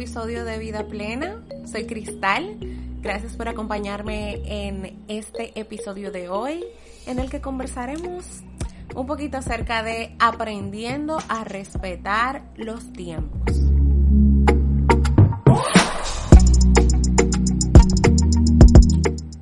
Episodio 0.00 0.46
de 0.46 0.58
Vida 0.58 0.86
Plena. 0.86 1.42
Soy 1.70 1.84
Cristal. 1.84 2.56
Gracias 3.02 3.36
por 3.36 3.50
acompañarme 3.50 4.40
en 4.46 5.04
este 5.08 5.60
episodio 5.60 6.10
de 6.10 6.30
hoy, 6.30 6.64
en 7.04 7.18
el 7.18 7.28
que 7.28 7.42
conversaremos 7.42 8.24
un 8.94 9.06
poquito 9.06 9.36
acerca 9.36 9.82
de 9.82 10.16
aprendiendo 10.18 11.18
a 11.28 11.44
respetar 11.44 12.44
los 12.56 12.90
tiempos. 12.94 13.60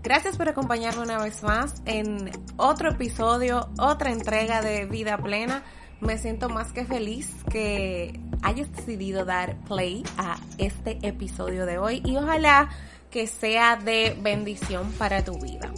Gracias 0.03 0.37
por 0.37 0.48
acompañarme 0.48 1.03
una 1.03 1.23
vez 1.23 1.41
más 1.45 1.83
en 1.84 2.33
otro 2.56 2.91
episodio, 2.91 3.69
otra 3.78 4.11
entrega 4.11 4.61
de 4.61 4.87
Vida 4.87 5.19
Plena. 5.19 5.62
Me 6.00 6.16
siento 6.16 6.48
más 6.48 6.72
que 6.72 6.84
feliz 6.84 7.28
que 7.50 8.20
hayas 8.42 8.70
decidido 8.72 9.24
dar 9.24 9.56
play 9.66 10.04
a 10.16 10.38
este 10.58 10.98
episodio 11.02 11.66
de 11.66 11.78
hoy 11.78 12.02
y 12.04 12.16
ojalá 12.16 12.70
que 13.10 13.27
sea 13.27 13.77
de 13.77 14.16
bendición 14.20 14.92
para 14.92 15.24
tu 15.24 15.38
vida. 15.41 15.72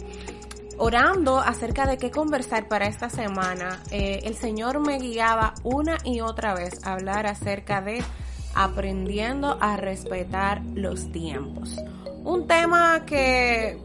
Orando 0.77 1.39
acerca 1.39 1.85
de 1.85 1.97
qué 1.97 2.11
conversar 2.11 2.67
para 2.67 2.87
esta 2.87 3.09
semana, 3.09 3.81
eh, 3.91 4.21
el 4.23 4.35
Señor 4.35 4.79
me 4.79 4.99
guiaba 4.99 5.53
una 5.63 5.97
y 6.03 6.21
otra 6.21 6.53
vez 6.53 6.85
a 6.85 6.93
hablar 6.93 7.25
acerca 7.27 7.81
de 7.81 8.03
aprendiendo 8.53 9.57
a 9.61 9.77
respetar 9.77 10.61
los 10.75 11.11
tiempos. 11.11 11.77
Un 12.23 12.47
tema 12.47 13.05
que 13.05 13.77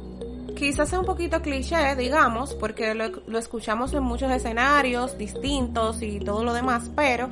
quizás 0.54 0.88
sea 0.88 1.00
un 1.00 1.06
poquito 1.06 1.40
cliché, 1.42 1.96
digamos, 1.96 2.54
porque 2.54 2.94
lo, 2.94 3.38
escuchamos 3.38 3.92
en 3.94 4.02
muchos 4.02 4.30
escenarios 4.30 5.16
distintos 5.18 6.02
y 6.02 6.20
todo 6.20 6.44
lo 6.44 6.52
demás, 6.52 6.90
pero 6.94 7.30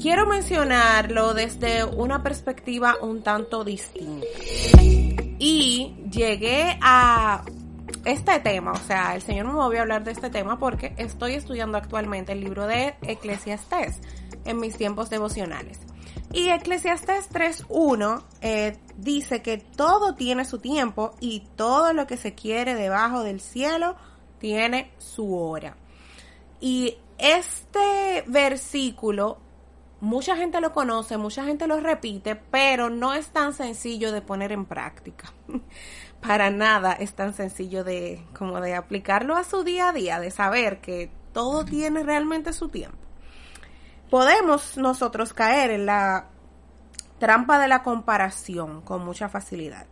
quiero 0.00 0.26
mencionarlo 0.26 1.34
desde 1.34 1.84
una 1.84 2.22
perspectiva 2.22 2.96
un 3.00 3.22
tanto 3.22 3.64
distinta. 3.64 4.26
Y 5.38 5.94
llegué 6.10 6.78
a 6.82 7.42
este 8.04 8.40
tema, 8.40 8.72
o 8.72 8.78
sea, 8.86 9.14
el 9.14 9.22
Señor 9.22 9.46
me 9.46 9.52
movió 9.52 9.80
a 9.80 9.82
hablar 9.82 10.04
de 10.04 10.12
este 10.12 10.30
tema 10.30 10.58
porque 10.58 10.94
estoy 10.96 11.34
estudiando 11.34 11.78
actualmente 11.78 12.32
el 12.32 12.40
libro 12.40 12.66
de 12.66 12.94
Eclesiastés 13.02 14.00
en 14.44 14.58
mis 14.58 14.76
tiempos 14.76 15.10
devocionales. 15.10 15.80
Y 16.32 16.48
Eclesiastés 16.50 17.28
3.1 17.30 18.22
eh, 18.40 18.76
dice 18.96 19.42
que 19.42 19.58
todo 19.58 20.14
tiene 20.14 20.44
su 20.44 20.58
tiempo 20.58 21.14
y 21.18 21.40
todo 21.56 21.92
lo 21.92 22.06
que 22.06 22.16
se 22.16 22.36
quiere 22.36 22.76
debajo 22.76 23.24
del 23.24 23.40
cielo 23.40 23.96
tiene 24.38 24.92
su 24.98 25.36
hora. 25.36 25.76
Y 26.60 26.98
este 27.18 28.22
versículo, 28.28 29.38
mucha 30.00 30.36
gente 30.36 30.60
lo 30.60 30.72
conoce, 30.72 31.16
mucha 31.16 31.44
gente 31.44 31.66
lo 31.66 31.80
repite, 31.80 32.36
pero 32.36 32.90
no 32.90 33.12
es 33.12 33.30
tan 33.30 33.52
sencillo 33.52 34.12
de 34.12 34.22
poner 34.22 34.52
en 34.52 34.66
práctica. 34.66 35.32
Para 36.20 36.50
nada 36.50 36.92
es 36.92 37.14
tan 37.14 37.34
sencillo 37.34 37.82
de 37.82 38.24
como 38.38 38.60
de 38.60 38.76
aplicarlo 38.76 39.34
a 39.34 39.42
su 39.42 39.64
día 39.64 39.88
a 39.88 39.92
día, 39.92 40.20
de 40.20 40.30
saber 40.30 40.80
que 40.80 41.10
todo 41.32 41.64
tiene 41.64 42.04
realmente 42.04 42.52
su 42.52 42.68
tiempo 42.68 43.09
podemos 44.10 44.76
nosotros 44.76 45.32
caer 45.32 45.70
en 45.70 45.86
la 45.86 46.26
trampa 47.18 47.58
de 47.58 47.68
la 47.68 47.82
comparación 47.82 48.82
con 48.82 49.04
mucha 49.04 49.28
facilidad. 49.28 49.86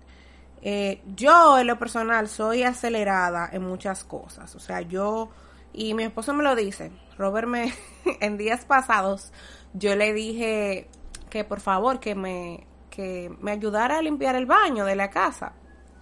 Eh, 0.60 1.02
yo 1.14 1.58
en 1.58 1.68
lo 1.68 1.78
personal 1.78 2.28
soy 2.28 2.64
acelerada 2.64 3.48
en 3.52 3.62
muchas 3.62 4.02
cosas, 4.02 4.54
o 4.56 4.58
sea, 4.58 4.80
yo 4.80 5.30
y 5.72 5.94
mi 5.94 6.02
esposo 6.02 6.34
me 6.34 6.42
lo 6.42 6.56
dice, 6.56 6.90
Robert 7.16 7.46
me 7.46 7.72
en 8.20 8.36
días 8.36 8.64
pasados 8.64 9.32
yo 9.72 9.94
le 9.94 10.12
dije 10.12 10.88
que 11.30 11.44
por 11.44 11.60
favor 11.60 12.00
que 12.00 12.14
me 12.14 12.66
que 12.90 13.32
me 13.40 13.52
ayudara 13.52 13.98
a 13.98 14.02
limpiar 14.02 14.34
el 14.34 14.46
baño 14.46 14.84
de 14.84 14.96
la 14.96 15.10
casa. 15.10 15.52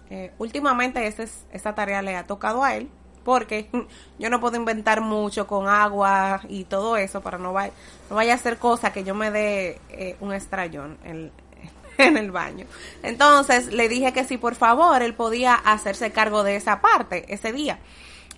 Eh, 0.09 0.33
últimamente 0.39 1.05
esa 1.05 1.75
tarea 1.75 2.01
le 2.01 2.15
ha 2.15 2.25
tocado 2.25 2.63
a 2.63 2.75
él 2.75 2.89
porque 3.27 3.69
yo 4.19 4.29
no 4.29 4.39
puedo 4.39 4.55
inventar 4.55 5.01
mucho 5.01 5.47
con 5.47 5.67
agua 5.67 6.39
y 6.47 6.63
todo 6.63 6.95
eso 6.95 7.19
para 7.19 7.37
no, 7.37 7.51
vaya, 7.51 7.73
no 8.09 8.15
vaya 8.15 8.33
a 8.33 8.37
ser 8.37 8.57
cosa 8.57 8.93
que 8.93 9.03
yo 9.03 9.13
me 9.15 9.31
dé 9.31 9.81
eh, 9.89 10.15
un 10.21 10.31
estrellón 10.31 10.97
en, 11.03 11.31
el 11.97 12.31
baño. 12.31 12.67
Entonces 13.03 13.73
le 13.73 13.89
dije 13.89 14.13
que 14.13 14.23
si 14.23 14.37
por 14.37 14.55
favor 14.55 15.01
él 15.01 15.13
podía 15.13 15.55
hacerse 15.55 16.11
cargo 16.11 16.43
de 16.43 16.55
esa 16.55 16.79
parte 16.79 17.25
ese 17.27 17.51
día. 17.51 17.79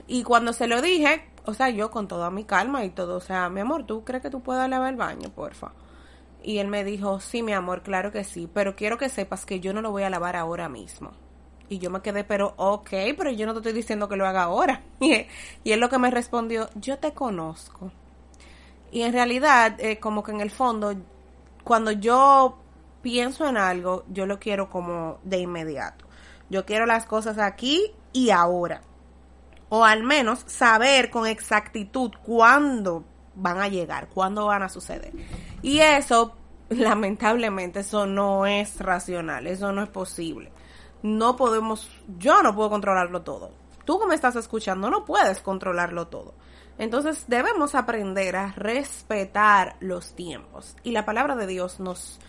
Y 0.07 0.23
cuando 0.23 0.53
se 0.53 0.65
lo 0.65 0.81
dije, 0.81 1.23
o 1.45 1.53
sea, 1.53 1.69
yo 1.69 1.91
con 1.91 2.07
toda 2.07 2.31
mi 2.31 2.43
calma 2.43 2.83
y 2.83 2.89
todo, 2.89 3.17
o 3.17 3.21
sea, 3.21 3.47
mi 3.49 3.59
amor, 3.59 3.85
¿tú 3.85 4.03
crees 4.03 4.23
que 4.23 4.31
tú 4.31 4.41
puedas 4.41 4.67
lavar 4.67 4.89
el 4.89 4.95
baño, 4.97 5.29
porfa? 5.29 5.71
Y 6.41 6.57
él 6.57 6.67
me 6.67 6.83
dijo, 6.83 7.19
sí, 7.19 7.43
mi 7.43 7.53
amor, 7.53 7.83
claro 7.83 8.11
que 8.11 8.23
sí, 8.23 8.49
pero 8.51 8.75
quiero 8.75 8.97
que 8.97 9.09
sepas 9.09 9.45
que 9.45 9.59
yo 9.59 9.71
no 9.71 9.83
lo 9.83 9.91
voy 9.91 10.01
a 10.01 10.09
lavar 10.09 10.35
ahora 10.35 10.67
mismo. 10.67 11.11
Y 11.69 11.77
yo 11.77 11.91
me 11.91 12.01
quedé, 12.01 12.23
pero 12.23 12.55
ok, 12.57 12.89
pero 13.15 13.29
yo 13.29 13.45
no 13.45 13.53
te 13.53 13.59
estoy 13.59 13.73
diciendo 13.73 14.09
que 14.09 14.15
lo 14.15 14.27
haga 14.27 14.43
ahora. 14.43 14.81
Y, 14.99 15.71
él 15.71 15.79
lo 15.79 15.89
que 15.89 15.99
me 15.99 16.09
respondió, 16.09 16.69
yo 16.73 16.97
te 16.97 17.13
conozco. 17.13 17.91
Y 18.91 19.03
en 19.03 19.13
realidad, 19.13 19.79
eh, 19.79 19.99
como 19.99 20.23
que 20.23 20.31
en 20.31 20.41
el 20.41 20.49
fondo, 20.49 20.95
cuando 21.63 21.91
yo 21.91 22.57
pienso 23.03 23.47
en 23.47 23.55
algo, 23.55 24.03
yo 24.09 24.25
lo 24.25 24.39
quiero 24.39 24.69
como 24.69 25.19
de 25.23 25.37
inmediato. 25.37 26.05
Yo 26.49 26.65
quiero 26.65 26.87
las 26.87 27.05
cosas 27.05 27.37
aquí 27.37 27.91
y 28.13 28.31
ahora. 28.31 28.81
O 29.69 29.85
al 29.85 30.01
menos 30.01 30.43
saber 30.47 31.11
con 31.11 31.27
exactitud 31.27 32.11
cuándo 32.23 33.03
van 33.35 33.59
a 33.59 33.67
llegar, 33.67 34.09
cuándo 34.09 34.47
van 34.47 34.63
a 34.63 34.69
suceder. 34.69 35.13
Y 35.61 35.81
eso, 35.81 36.35
lamentablemente, 36.69 37.81
eso 37.81 38.07
no 38.07 38.47
es 38.47 38.79
racional, 38.79 39.45
eso 39.45 39.71
no 39.71 39.83
es 39.83 39.89
posible 39.89 40.51
no 41.01 41.35
podemos, 41.35 41.89
yo 42.17 42.41
no 42.43 42.55
puedo 42.55 42.69
controlarlo 42.69 43.21
todo. 43.21 43.51
Tú 43.85 43.99
que 43.99 44.07
me 44.07 44.15
estás 44.15 44.35
escuchando 44.35 44.89
no 44.89 45.05
puedes 45.05 45.41
controlarlo 45.41 46.07
todo. 46.07 46.33
Entonces 46.77 47.25
debemos 47.27 47.75
aprender 47.75 48.35
a 48.35 48.53
respetar 48.53 49.75
los 49.79 50.13
tiempos. 50.13 50.75
Y 50.83 50.91
la 50.91 51.05
palabra 51.05 51.35
de 51.35 51.47
Dios 51.47 51.79
nos, 51.79 52.19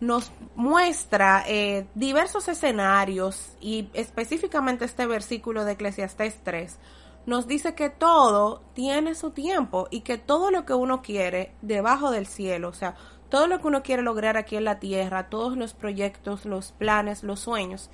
nos 0.00 0.32
muestra 0.56 1.44
eh, 1.46 1.86
diversos 1.94 2.48
escenarios 2.48 3.52
y 3.60 3.88
específicamente 3.92 4.84
este 4.84 5.06
versículo 5.06 5.64
de 5.64 5.72
Eclesiastés 5.72 6.40
3 6.42 6.78
nos 7.26 7.46
dice 7.46 7.74
que 7.74 7.90
todo 7.90 8.62
tiene 8.74 9.14
su 9.14 9.30
tiempo 9.30 9.86
y 9.90 10.00
que 10.00 10.18
todo 10.18 10.50
lo 10.50 10.64
que 10.64 10.74
uno 10.74 11.02
quiere 11.02 11.54
debajo 11.62 12.10
del 12.10 12.26
cielo, 12.26 12.68
o 12.68 12.72
sea, 12.72 12.96
todo 13.28 13.46
lo 13.46 13.60
que 13.60 13.68
uno 13.68 13.82
quiere 13.82 14.02
lograr 14.02 14.36
aquí 14.36 14.56
en 14.56 14.64
la 14.64 14.80
tierra, 14.80 15.28
todos 15.28 15.56
los 15.56 15.74
proyectos, 15.74 16.44
los 16.44 16.72
planes, 16.72 17.22
los 17.22 17.40
sueños, 17.40 17.90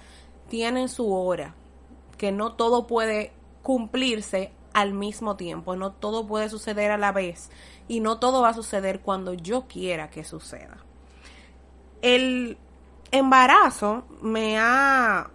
tienen 0.49 0.88
su 0.88 1.12
hora, 1.12 1.55
que 2.19 2.32
no 2.32 2.53
todo 2.53 2.87
puede 2.87 3.32
cumplirse 3.62 4.53
al 4.73 4.93
mismo 4.93 5.37
tiempo, 5.37 5.75
no 5.76 5.93
todo 5.93 6.26
puede 6.26 6.49
suceder 6.49 6.91
a 6.91 6.99
la 6.99 7.12
vez 7.12 7.50
y 7.88 8.00
no 8.00 8.19
todo 8.19 8.43
va 8.43 8.50
a 8.50 8.55
suceder 8.55 9.00
cuando 9.00 9.35
yo 9.35 9.67
quiera 9.67 10.11
que 10.11 10.25
suceda. 10.25 10.79
El 12.03 12.59
embarazo 13.11 14.05
me 14.20 14.59
ha 14.59 15.31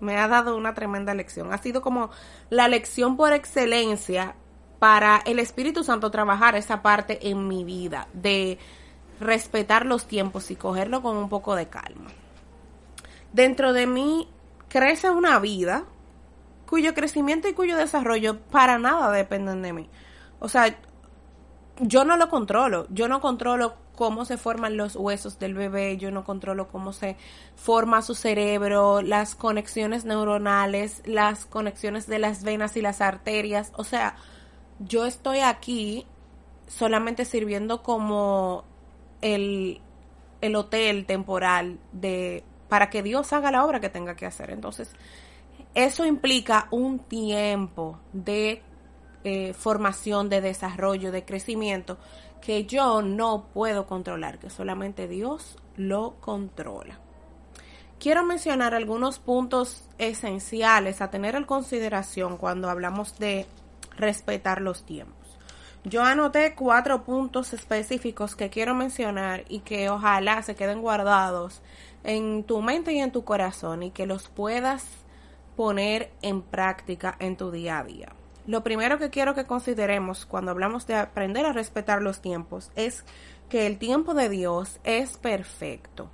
me 0.00 0.18
ha 0.18 0.26
dado 0.26 0.56
una 0.56 0.74
tremenda 0.74 1.14
lección. 1.14 1.52
Ha 1.52 1.58
sido 1.58 1.80
como 1.80 2.10
la 2.50 2.66
lección 2.66 3.16
por 3.16 3.32
excelencia 3.32 4.34
para 4.80 5.22
el 5.24 5.38
Espíritu 5.38 5.84
Santo 5.84 6.10
trabajar 6.10 6.56
esa 6.56 6.82
parte 6.82 7.28
en 7.28 7.46
mi 7.46 7.62
vida, 7.62 8.08
de 8.12 8.58
respetar 9.20 9.86
los 9.86 10.06
tiempos 10.06 10.50
y 10.50 10.56
cogerlo 10.56 11.02
con 11.02 11.16
un 11.16 11.28
poco 11.28 11.54
de 11.54 11.68
calma 11.68 12.10
dentro 13.32 13.72
de 13.72 13.86
mí 13.86 14.28
crece 14.68 15.10
una 15.10 15.38
vida 15.38 15.84
cuyo 16.66 16.94
crecimiento 16.94 17.48
y 17.48 17.52
cuyo 17.52 17.76
desarrollo 17.76 18.40
para 18.40 18.78
nada 18.78 19.10
dependen 19.12 19.60
de 19.62 19.72
mí. 19.72 19.90
O 20.40 20.48
sea, 20.48 20.74
yo 21.80 22.04
no 22.04 22.16
lo 22.16 22.28
controlo, 22.28 22.86
yo 22.90 23.08
no 23.08 23.20
controlo 23.20 23.74
cómo 23.94 24.24
se 24.24 24.38
forman 24.38 24.76
los 24.76 24.96
huesos 24.96 25.38
del 25.38 25.54
bebé, 25.54 25.96
yo 25.98 26.10
no 26.10 26.24
controlo 26.24 26.68
cómo 26.68 26.92
se 26.92 27.16
forma 27.56 28.02
su 28.02 28.14
cerebro, 28.14 29.02
las 29.02 29.34
conexiones 29.34 30.04
neuronales, 30.04 31.02
las 31.04 31.44
conexiones 31.44 32.06
de 32.06 32.18
las 32.18 32.42
venas 32.42 32.76
y 32.76 32.80
las 32.80 33.00
arterias. 33.00 33.72
O 33.76 33.84
sea, 33.84 34.16
yo 34.78 35.04
estoy 35.04 35.40
aquí 35.40 36.06
solamente 36.66 37.24
sirviendo 37.24 37.82
como 37.82 38.64
el, 39.20 39.80
el 40.40 40.56
hotel 40.56 41.04
temporal 41.06 41.78
de 41.92 42.44
para 42.72 42.88
que 42.88 43.02
Dios 43.02 43.34
haga 43.34 43.50
la 43.50 43.66
obra 43.66 43.80
que 43.80 43.90
tenga 43.90 44.16
que 44.16 44.24
hacer. 44.24 44.50
Entonces, 44.50 44.90
eso 45.74 46.06
implica 46.06 46.68
un 46.70 47.00
tiempo 47.00 48.00
de 48.14 48.62
eh, 49.24 49.52
formación, 49.52 50.30
de 50.30 50.40
desarrollo, 50.40 51.12
de 51.12 51.22
crecimiento 51.22 51.98
que 52.40 52.64
yo 52.64 53.02
no 53.02 53.44
puedo 53.52 53.86
controlar, 53.86 54.38
que 54.38 54.48
solamente 54.48 55.06
Dios 55.06 55.58
lo 55.76 56.14
controla. 56.22 56.98
Quiero 58.00 58.24
mencionar 58.24 58.74
algunos 58.74 59.18
puntos 59.18 59.86
esenciales 59.98 61.02
a 61.02 61.10
tener 61.10 61.34
en 61.34 61.44
consideración 61.44 62.38
cuando 62.38 62.70
hablamos 62.70 63.18
de 63.18 63.46
respetar 63.98 64.62
los 64.62 64.86
tiempos. 64.86 65.22
Yo 65.84 66.04
anoté 66.04 66.54
cuatro 66.54 67.02
puntos 67.04 67.52
específicos 67.52 68.34
que 68.34 68.48
quiero 68.48 68.72
mencionar 68.74 69.44
y 69.48 69.60
que 69.60 69.90
ojalá 69.90 70.40
se 70.42 70.54
queden 70.54 70.80
guardados 70.80 71.60
en 72.04 72.44
tu 72.44 72.62
mente 72.62 72.92
y 72.92 72.98
en 72.98 73.12
tu 73.12 73.24
corazón 73.24 73.82
y 73.82 73.90
que 73.90 74.06
los 74.06 74.28
puedas 74.28 74.86
poner 75.56 76.10
en 76.22 76.42
práctica 76.42 77.16
en 77.18 77.36
tu 77.36 77.50
día 77.50 77.78
a 77.78 77.84
día 77.84 78.12
lo 78.46 78.64
primero 78.64 78.98
que 78.98 79.10
quiero 79.10 79.34
que 79.34 79.46
consideremos 79.46 80.26
cuando 80.26 80.50
hablamos 80.50 80.86
de 80.86 80.96
aprender 80.96 81.46
a 81.46 81.52
respetar 81.52 82.02
los 82.02 82.20
tiempos 82.20 82.70
es 82.74 83.04
que 83.48 83.66
el 83.66 83.78
tiempo 83.78 84.14
de 84.14 84.28
Dios 84.28 84.80
es 84.82 85.16
perfecto. 85.16 86.10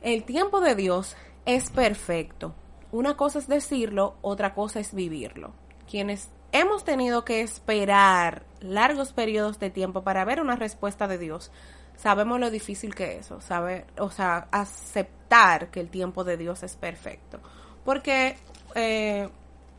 El 0.00 0.24
tiempo 0.24 0.60
de 0.60 0.74
Dios 0.74 1.16
es 1.44 1.70
perfecto. 1.70 2.54
Una 2.92 3.16
cosa 3.16 3.38
es 3.38 3.48
decirlo, 3.48 4.16
otra 4.22 4.54
cosa 4.54 4.80
es 4.80 4.94
vivirlo. 4.94 5.52
Quienes 5.90 6.30
hemos 6.52 6.84
tenido 6.84 7.24
que 7.24 7.40
esperar 7.40 8.44
largos 8.60 9.12
periodos 9.12 9.58
de 9.58 9.70
tiempo 9.70 10.02
para 10.02 10.24
ver 10.24 10.40
una 10.40 10.56
respuesta 10.56 11.08
de 11.08 11.18
Dios, 11.18 11.50
sabemos 11.96 12.40
lo 12.40 12.50
difícil 12.50 12.94
que 12.94 13.16
es 13.16 13.26
eso, 13.26 13.40
saber, 13.40 13.86
o 13.98 14.10
sea, 14.10 14.48
aceptar 14.50 15.70
que 15.70 15.80
el 15.80 15.88
tiempo 15.88 16.24
de 16.24 16.36
Dios 16.36 16.62
es 16.62 16.76
perfecto. 16.76 17.40
Porque 17.84 18.36
eh, 18.74 19.28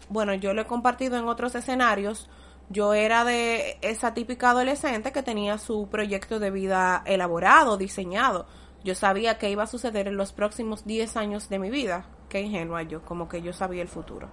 bueno, 0.09 0.33
yo 0.33 0.53
lo 0.53 0.61
he 0.61 0.65
compartido 0.65 1.17
en 1.17 1.27
otros 1.27 1.55
escenarios. 1.55 2.29
Yo 2.69 2.93
era 2.93 3.23
de 3.23 3.77
esa 3.81 4.13
típica 4.13 4.51
adolescente 4.51 5.11
que 5.11 5.23
tenía 5.23 5.57
su 5.57 5.87
proyecto 5.89 6.39
de 6.39 6.51
vida 6.51 7.03
elaborado, 7.05 7.77
diseñado. 7.77 8.45
Yo 8.83 8.95
sabía 8.95 9.37
que 9.37 9.49
iba 9.49 9.63
a 9.63 9.67
suceder 9.67 10.07
en 10.07 10.17
los 10.17 10.33
próximos 10.33 10.85
10 10.85 11.17
años 11.17 11.49
de 11.49 11.59
mi 11.59 11.69
vida. 11.69 12.05
Qué 12.29 12.41
ingenua 12.41 12.83
yo, 12.83 13.03
como 13.03 13.29
que 13.29 13.41
yo 13.41 13.53
sabía 13.53 13.81
el 13.81 13.87
futuro. 13.87 14.29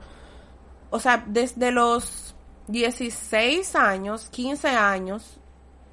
O 0.91 0.99
sea, 0.99 1.25
desde 1.27 1.71
los 1.71 2.35
16 2.69 3.77
años, 3.77 4.29
15 4.31 4.69
años, 4.69 5.40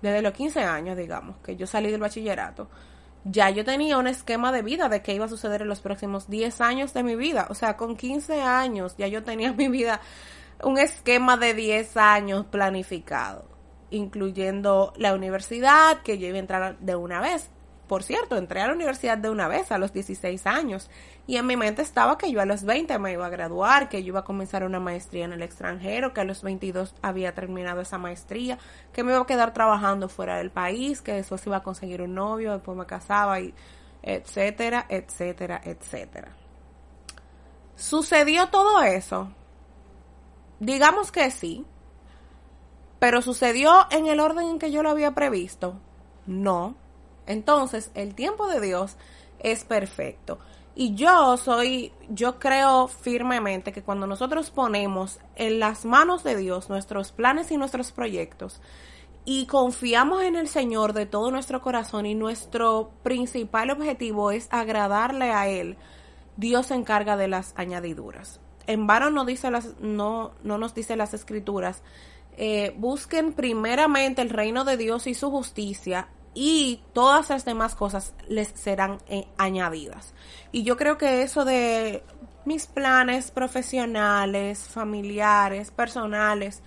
desde 0.02 0.22
los 0.22 0.34
15 0.34 0.62
años, 0.62 0.98
digamos, 0.98 1.38
que 1.38 1.56
yo 1.56 1.68
salí 1.68 1.92
del 1.92 2.02
bachillerato, 2.02 2.70
ya 3.24 3.50
yo 3.50 3.66
tenía 3.66 3.98
un 3.98 4.08
esquema 4.08 4.52
de 4.52 4.62
vida 4.62 4.90
de 4.90 5.02
qué 5.02 5.14
iba 5.14 5.26
a 5.26 5.30
suceder 5.30 5.62
en 5.62 5.68
los 5.68 5.82
próximos 5.82 6.30
10 6.30 6.62
años 6.62 6.94
de 6.94 7.04
mi 7.04 7.16
vida. 7.16 7.48
O 7.50 7.56
sea, 7.56 7.76
con 7.76 7.96
15 7.96 8.42
años 8.42 8.96
ya 8.98 9.08
yo 9.08 9.24
tenía 9.24 9.54
mi 9.58 9.68
vida, 9.68 10.02
un 10.64 10.78
esquema 10.78 11.38
de 11.38 11.54
10 11.54 11.98
años 11.98 12.46
planificado, 12.46 13.46
incluyendo 13.90 14.94
la 14.98 15.14
universidad, 15.14 16.02
que 16.02 16.18
yo 16.18 16.28
iba 16.28 16.38
a 16.38 16.40
entrar 16.40 16.80
de 16.80 16.96
una 16.96 17.20
vez. 17.22 17.50
Por 17.88 18.04
cierto, 18.04 18.36
entré 18.36 18.62
a 18.62 18.68
la 18.68 18.74
universidad 18.74 19.18
de 19.18 19.30
una 19.30 19.48
vez 19.48 19.72
a 19.72 19.78
los 19.78 19.94
16 19.94 20.46
años 20.46 20.90
y 21.26 21.38
en 21.38 21.48
mi 21.48 21.56
mente 21.56 21.82
estaba 21.82 22.18
que 22.18 22.32
yo 22.32 22.42
a 22.42 22.46
los 22.46 22.66
20 22.66 23.00
me 23.00 23.14
iba 23.14 23.26
a 23.26 23.30
graduar, 23.30 23.88
que 23.88 24.04
yo 24.04 24.10
iba 24.10 24.20
a 24.20 24.26
comenzar 24.26 24.66
una 24.66 24.82
maestría 24.82 25.24
en 25.24 25.32
el 25.32 25.42
extranjero, 25.42 26.14
que 26.14 26.20
a 26.20 26.26
los 26.26 26.44
22 26.44 26.96
había 27.02 27.34
terminado 27.34 27.80
esa 27.80 27.98
maestría, 27.98 28.60
que 28.92 29.04
me 29.04 29.14
iba 29.14 29.22
a 29.22 29.26
quedar 29.26 29.54
trabajando 29.54 30.10
fuera 30.10 30.38
del 30.38 30.52
país, 30.52 31.02
que 31.02 31.14
después 31.14 31.46
iba 31.48 31.58
a 31.58 31.64
conseguir 31.64 32.02
un 32.02 32.14
novio, 32.14 32.52
después 32.52 32.78
me 32.78 32.86
casaba 32.86 33.40
y 33.40 33.54
etcétera, 34.04 34.86
etcétera, 34.90 35.62
etcétera. 35.64 36.36
¿Sucedió 37.76 38.50
todo 38.50 38.82
eso? 38.82 39.30
Digamos 40.60 41.12
que 41.12 41.32
sí, 41.32 41.66
pero 43.00 43.22
sucedió 43.22 43.86
en 43.92 44.08
el 44.08 44.20
orden 44.20 44.48
en 44.48 44.60
que 44.60 44.72
yo 44.72 44.84
lo 44.84 44.90
había 44.90 45.12
previsto. 45.12 45.80
No, 46.26 46.76
entonces, 47.28 47.92
el 47.94 48.16
tiempo 48.16 48.48
de 48.48 48.60
Dios 48.60 48.98
es 49.40 49.64
perfecto. 49.64 50.40
Y 50.74 50.96
yo 50.96 51.38
soy, 51.38 51.92
yo 52.10 52.40
creo 52.40 52.88
firmemente 52.88 53.72
que 53.72 53.82
cuando 53.82 54.06
nosotros 54.06 54.52
ponemos 54.52 55.20
en 55.36 55.60
las 55.60 55.86
manos 55.86 56.24
de 56.24 56.36
Dios 56.36 56.70
nuestros 56.70 57.12
planes 57.12 57.52
y 57.52 57.58
nuestros 57.58 57.92
proyectos 57.92 58.62
y 59.26 59.46
confiamos 59.48 60.22
en 60.24 60.38
el 60.38 60.48
Señor 60.48 60.94
de 60.94 61.06
todo 61.06 61.32
nuestro 61.32 61.62
corazón 61.62 62.06
y 62.06 62.16
nuestro 62.16 62.92
principal 63.04 63.72
objetivo 63.72 64.32
es 64.32 64.48
agradarle 64.52 65.32
a 65.32 65.50
Él, 65.50 65.78
Dios 66.38 66.68
se 66.68 66.76
encarga 66.76 67.18
de 67.18 67.28
las 67.28 67.54
añadiduras. 67.58 68.40
En 68.68 68.88
vano 68.88 69.10
no, 69.10 69.26
dice 69.26 69.52
las, 69.52 69.78
no, 69.82 70.32
no 70.44 70.58
nos 70.58 70.74
dice 70.74 70.96
las 70.96 71.14
escrituras, 71.14 71.82
eh, 72.38 72.74
busquen 72.78 73.34
primeramente 73.34 74.22
el 74.22 74.30
reino 74.30 74.64
de 74.64 74.78
Dios 74.78 75.08
y 75.08 75.14
su 75.14 75.30
justicia 75.30 76.08
y 76.40 76.82
todas 76.94 77.32
las 77.32 77.46
demás 77.46 77.74
cosas 77.74 78.14
les 78.28 78.50
serán 78.50 79.00
eh, 79.08 79.28
añadidas. 79.40 80.14
Y 80.52 80.62
yo 80.62 80.78
creo 80.78 80.96
que 80.96 81.24
eso 81.24 81.46
de 81.46 82.04
mis 82.46 82.68
planes 82.68 83.32
profesionales, 83.32 84.60
familiares, 84.60 85.72
personales, 85.72 86.62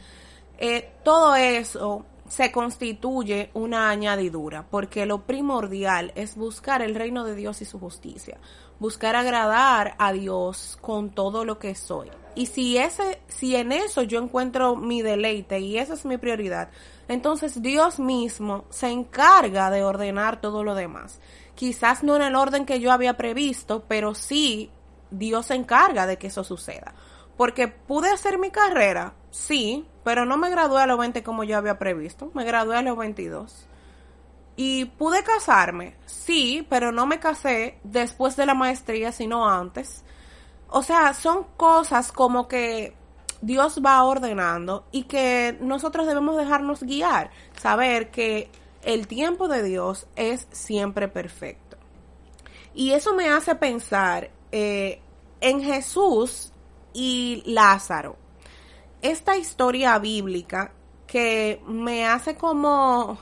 eh, 0.58 0.90
todo 1.05 1.37
eso 1.37 2.05
se 2.28 2.50
constituye 2.50 3.50
una 3.55 3.90
añadidura, 3.90 4.67
porque 4.69 5.06
lo 5.06 5.25
primordial 5.25 6.11
es 6.17 6.34
buscar 6.34 6.82
el 6.82 6.96
reino 6.96 7.22
de 7.25 7.37
Dios 7.37 7.62
y 7.62 7.64
su 7.64 7.78
justicia, 7.78 8.38
buscar 8.81 9.14
agradar 9.14 9.94
a 9.99 10.12
Dios 10.12 10.78
con 10.81 11.11
todo 11.11 11.44
lo 11.44 11.61
que 11.61 11.76
soy. 11.76 12.11
Y 12.34 12.46
si 12.46 12.76
ese, 12.76 13.20
si 13.28 13.55
en 13.55 13.70
eso 13.70 14.02
yo 14.02 14.20
encuentro 14.20 14.75
mi 14.75 15.00
deleite 15.00 15.61
y 15.61 15.78
esa 15.78 15.94
es 15.94 16.05
mi 16.05 16.17
prioridad, 16.17 16.70
entonces 17.10 17.60
Dios 17.60 17.98
mismo 17.98 18.66
se 18.70 18.88
encarga 18.88 19.68
de 19.72 19.82
ordenar 19.82 20.40
todo 20.40 20.62
lo 20.62 20.76
demás. 20.76 21.20
Quizás 21.56 22.04
no 22.04 22.14
en 22.14 22.22
el 22.22 22.36
orden 22.36 22.64
que 22.66 22.78
yo 22.78 22.92
había 22.92 23.16
previsto, 23.16 23.82
pero 23.88 24.14
sí 24.14 24.70
Dios 25.10 25.46
se 25.46 25.56
encarga 25.56 26.06
de 26.06 26.18
que 26.18 26.29
eso 26.29 26.44
suceda. 26.44 26.94
Porque 27.36 27.67
pude 27.67 28.12
hacer 28.12 28.38
mi 28.38 28.52
carrera, 28.52 29.14
sí, 29.32 29.88
pero 30.05 30.24
no 30.24 30.36
me 30.36 30.50
gradué 30.50 30.82
a 30.82 30.86
los 30.86 31.00
20 31.00 31.24
como 31.24 31.43
yo 31.43 31.58
había 31.58 31.81
previsto, 31.81 32.31
me 32.32 32.44
gradué 32.44 32.76
a 32.76 32.82
los 32.82 32.96
22. 32.96 33.67
Y 34.55 34.84
pude 34.84 35.24
casarme, 35.24 35.96
sí, 36.06 36.64
pero 36.70 36.93
no 36.93 37.06
me 37.06 37.19
casé 37.19 37.81
después 37.82 38.36
de 38.36 38.46
la 38.46 38.55
maestría, 38.55 39.10
sino 39.10 39.48
antes. 39.48 40.05
O 40.69 40.84
sea, 40.84 41.12
son 41.14 41.44
cosas 41.56 42.12
como 42.12 42.46
que 42.46 42.94
Dios 43.43 43.81
va 43.85 44.03
ordenando 44.05 44.85
y 44.93 45.05
que 45.05 45.56
nosotros 45.61 46.06
debemos 46.06 46.37
dejarnos 46.37 46.82
guiar, 46.82 47.31
saber 47.61 48.11
que 48.11 48.51
el 48.82 49.06
tiempo 49.06 49.49
de 49.49 49.63
Dios 49.63 50.06
es 50.17 50.47
siempre 50.51 51.09
perfecto. 51.09 51.77
Y 52.75 52.93
eso 52.93 53.15
me 53.15 53.29
hace 53.29 53.55
pensar 53.55 54.31
eh, 54.53 55.01
en 55.41 55.63
Jesús 55.63 56.53
y 56.93 57.43
Lázaro. 57.47 58.17
Esta 59.03 59.37
historia 59.37 59.99
bíblica 59.99 60.73
que 61.06 61.61
me 61.67 62.06
hace 62.06 62.37
como, 62.37 63.19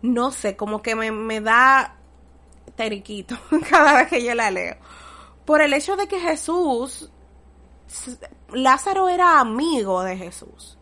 no 0.00 0.30
sé, 0.30 0.56
como 0.56 0.80
que 0.82 0.94
me, 0.94 1.10
me 1.10 1.40
da 1.40 1.96
teriquito 2.76 3.36
cada 3.68 3.94
vez 3.94 4.08
que 4.08 4.24
yo 4.24 4.34
la 4.34 4.50
leo. 4.50 4.76
Por 5.44 5.60
el 5.60 5.72
hecho 5.74 5.96
de 5.96 6.06
que 6.06 6.20
Jesús 6.20 7.10
Lázaro 8.52 9.08
era 9.08 9.40
amigo 9.40 10.02
de 10.02 10.16
Jesús. 10.16 10.78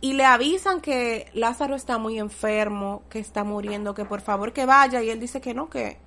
Y 0.00 0.12
le 0.12 0.24
avisan 0.24 0.80
que 0.80 1.30
Lázaro 1.32 1.74
está 1.74 1.98
muy 1.98 2.18
enfermo, 2.18 3.02
que 3.08 3.18
está 3.18 3.44
muriendo, 3.44 3.94
que 3.94 4.04
por 4.04 4.20
favor 4.20 4.52
que 4.52 4.66
vaya. 4.66 5.02
Y 5.02 5.10
él 5.10 5.18
dice 5.18 5.40
que 5.40 5.54
no, 5.54 5.70
que, 5.70 5.98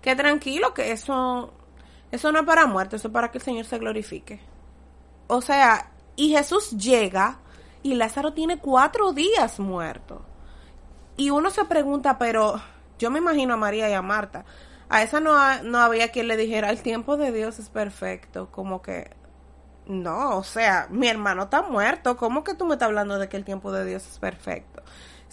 que 0.00 0.14
tranquilo, 0.14 0.74
que 0.74 0.92
eso, 0.92 1.52
eso 2.10 2.32
no 2.32 2.40
es 2.40 2.46
para 2.46 2.66
muerte, 2.66 2.96
eso 2.96 3.08
es 3.08 3.14
para 3.14 3.30
que 3.30 3.38
el 3.38 3.44
Señor 3.44 3.64
se 3.64 3.78
glorifique. 3.78 4.40
O 5.28 5.40
sea, 5.40 5.90
y 6.14 6.30
Jesús 6.30 6.70
llega 6.72 7.38
y 7.82 7.94
Lázaro 7.94 8.32
tiene 8.32 8.58
cuatro 8.58 9.12
días 9.12 9.58
muerto. 9.58 10.22
Y 11.16 11.30
uno 11.30 11.50
se 11.50 11.64
pregunta, 11.64 12.18
pero 12.18 12.60
yo 12.98 13.10
me 13.10 13.18
imagino 13.18 13.54
a 13.54 13.56
María 13.56 13.88
y 13.88 13.94
a 13.94 14.02
Marta. 14.02 14.44
A 14.88 15.02
esa 15.02 15.20
no, 15.20 15.62
no 15.62 15.78
había 15.78 16.10
quien 16.10 16.28
le 16.28 16.36
dijera, 16.36 16.70
el 16.70 16.82
tiempo 16.82 17.16
de 17.16 17.32
Dios 17.32 17.58
es 17.58 17.70
perfecto, 17.70 18.50
como 18.50 18.82
que 18.82 19.10
no, 19.86 20.38
o 20.38 20.44
sea, 20.44 20.86
mi 20.90 21.08
hermano 21.08 21.44
está 21.44 21.62
muerto. 21.62 22.16
¿Cómo 22.16 22.44
que 22.44 22.54
tú 22.54 22.66
me 22.66 22.74
estás 22.74 22.86
hablando 22.86 23.18
de 23.18 23.28
que 23.28 23.36
el 23.36 23.44
tiempo 23.44 23.72
de 23.72 23.84
Dios 23.84 24.06
es 24.06 24.18
perfecto? 24.18 24.82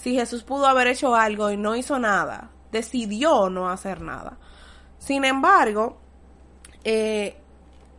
si 0.01 0.15
Jesús 0.15 0.43
pudo 0.43 0.65
haber 0.65 0.87
hecho 0.87 1.13
algo 1.13 1.51
y 1.51 1.57
no 1.57 1.75
hizo 1.75 1.99
nada, 1.99 2.51
decidió 2.71 3.49
no 3.49 3.69
hacer 3.69 3.99
nada. 3.99 4.37
Sin 4.97 5.25
embargo, 5.25 5.97
eh, 6.85 7.35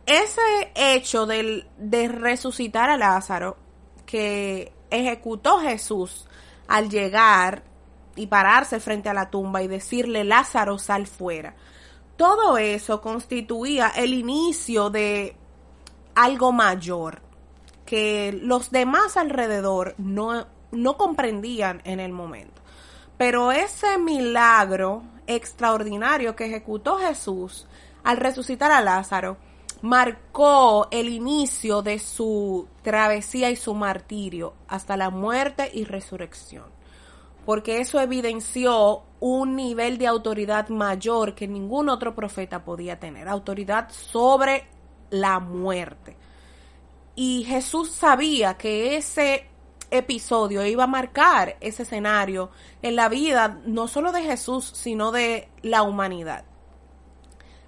ese 0.07 0.71
hecho 0.73 1.27
de 1.27 2.07
resucitar 2.07 2.89
a 2.89 2.97
Lázaro 2.97 3.55
que 4.07 4.73
ejecutó 4.89 5.59
Jesús 5.59 6.27
al 6.67 6.89
llegar 6.89 7.63
y 8.15 8.25
pararse 8.25 8.79
frente 8.79 9.09
a 9.09 9.13
la 9.13 9.29
tumba 9.29 9.61
y 9.61 9.67
decirle 9.67 10.23
Lázaro 10.23 10.79
sal 10.79 11.05
fuera. 11.05 11.53
Todo 12.17 12.57
eso 12.57 12.99
constituía 12.99 13.89
el 13.89 14.15
inicio 14.15 14.89
de 14.89 15.35
algo 16.15 16.51
mayor 16.51 17.21
que 17.85 18.39
los 18.41 18.71
demás 18.71 19.17
alrededor 19.17 19.95
no, 19.97 20.47
no 20.71 20.97
comprendían 20.97 21.81
en 21.83 21.99
el 21.99 22.11
momento. 22.11 22.61
Pero 23.17 23.51
ese 23.51 23.97
milagro 23.97 25.03
extraordinario 25.27 26.35
que 26.35 26.45
ejecutó 26.45 26.97
Jesús 26.97 27.67
al 28.03 28.17
resucitar 28.17 28.71
a 28.71 28.81
Lázaro 28.81 29.37
marcó 29.81 30.87
el 30.91 31.09
inicio 31.09 31.81
de 31.81 31.99
su 31.99 32.67
travesía 32.81 33.49
y 33.49 33.55
su 33.55 33.73
martirio 33.73 34.53
hasta 34.67 34.97
la 34.97 35.09
muerte 35.09 35.69
y 35.73 35.83
resurrección. 35.83 36.65
Porque 37.45 37.79
eso 37.79 37.99
evidenció 37.99 39.03
un 39.19 39.55
nivel 39.55 39.97
de 39.97 40.07
autoridad 40.07 40.69
mayor 40.69 41.33
que 41.35 41.47
ningún 41.47 41.89
otro 41.89 42.15
profeta 42.15 42.63
podía 42.63 42.99
tener, 42.99 43.27
autoridad 43.27 43.89
sobre 43.89 44.67
la 45.11 45.39
muerte. 45.39 46.17
Y 47.15 47.43
Jesús 47.43 47.91
sabía 47.91 48.57
que 48.57 48.97
ese 48.97 49.47
episodio 49.91 50.65
iba 50.65 50.85
a 50.85 50.87
marcar 50.87 51.57
ese 51.59 51.83
escenario 51.83 52.49
en 52.81 52.95
la 52.95 53.09
vida 53.09 53.59
no 53.65 53.87
solo 53.87 54.11
de 54.11 54.23
Jesús, 54.23 54.71
sino 54.73 55.11
de 55.11 55.49
la 55.61 55.83
humanidad. 55.83 56.45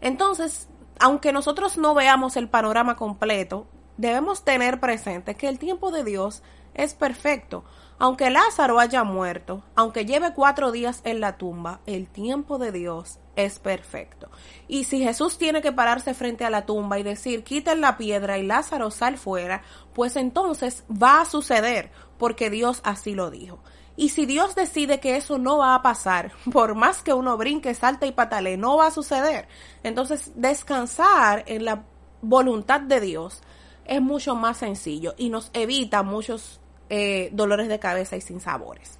Entonces, 0.01 0.67
aunque 0.99 1.31
nosotros 1.31 1.77
no 1.77 1.93
veamos 1.93 2.37
el 2.37 2.49
panorama 2.49 2.95
completo, 2.95 3.67
debemos 3.97 4.43
tener 4.43 4.79
presente 4.79 5.35
que 5.35 5.49
el 5.49 5.59
tiempo 5.59 5.91
de 5.91 6.03
Dios 6.03 6.41
es 6.73 6.93
perfecto. 6.93 7.63
Aunque 7.99 8.29
Lázaro 8.29 8.79
haya 8.79 9.03
muerto, 9.03 9.63
aunque 9.75 10.05
lleve 10.05 10.33
cuatro 10.33 10.71
días 10.71 11.01
en 11.03 11.19
la 11.19 11.37
tumba, 11.37 11.81
el 11.85 12.07
tiempo 12.07 12.57
de 12.57 12.71
Dios 12.71 13.19
es 13.35 13.59
perfecto. 13.59 14.29
Y 14.67 14.83
si 14.83 14.99
Jesús 14.99 15.37
tiene 15.37 15.61
que 15.61 15.71
pararse 15.71 16.13
frente 16.13 16.45
a 16.45 16.49
la 16.49 16.65
tumba 16.65 16.99
y 16.99 17.03
decir, 17.03 17.43
quiten 17.43 17.81
la 17.81 17.97
piedra 17.97 18.37
y 18.37 18.43
Lázaro 18.43 18.91
sal 18.91 19.17
fuera, 19.17 19.63
pues 19.93 20.15
entonces 20.15 20.83
va 20.91 21.21
a 21.21 21.25
suceder, 21.25 21.91
porque 22.17 22.49
Dios 22.49 22.81
así 22.83 23.13
lo 23.15 23.31
dijo. 23.31 23.59
Y 23.95 24.09
si 24.09 24.25
Dios 24.25 24.55
decide 24.55 24.99
que 24.99 25.17
eso 25.17 25.37
no 25.37 25.59
va 25.59 25.75
a 25.75 25.81
pasar, 25.81 26.31
por 26.51 26.75
más 26.75 27.01
que 27.01 27.13
uno 27.13 27.37
brinque, 27.37 27.73
salte 27.73 28.07
y 28.07 28.11
patale, 28.11 28.57
no 28.57 28.77
va 28.77 28.87
a 28.87 28.91
suceder. 28.91 29.47
Entonces, 29.83 30.31
descansar 30.35 31.43
en 31.47 31.65
la 31.65 31.83
voluntad 32.21 32.81
de 32.81 33.01
Dios 33.01 33.41
es 33.85 34.01
mucho 34.01 34.35
más 34.35 34.57
sencillo 34.57 35.13
y 35.17 35.29
nos 35.29 35.49
evita 35.53 36.03
muchos 36.03 36.61
eh, 36.89 37.29
dolores 37.33 37.67
de 37.67 37.79
cabeza 37.79 38.15
y 38.15 38.21
sin 38.21 38.39
sabores. 38.39 38.99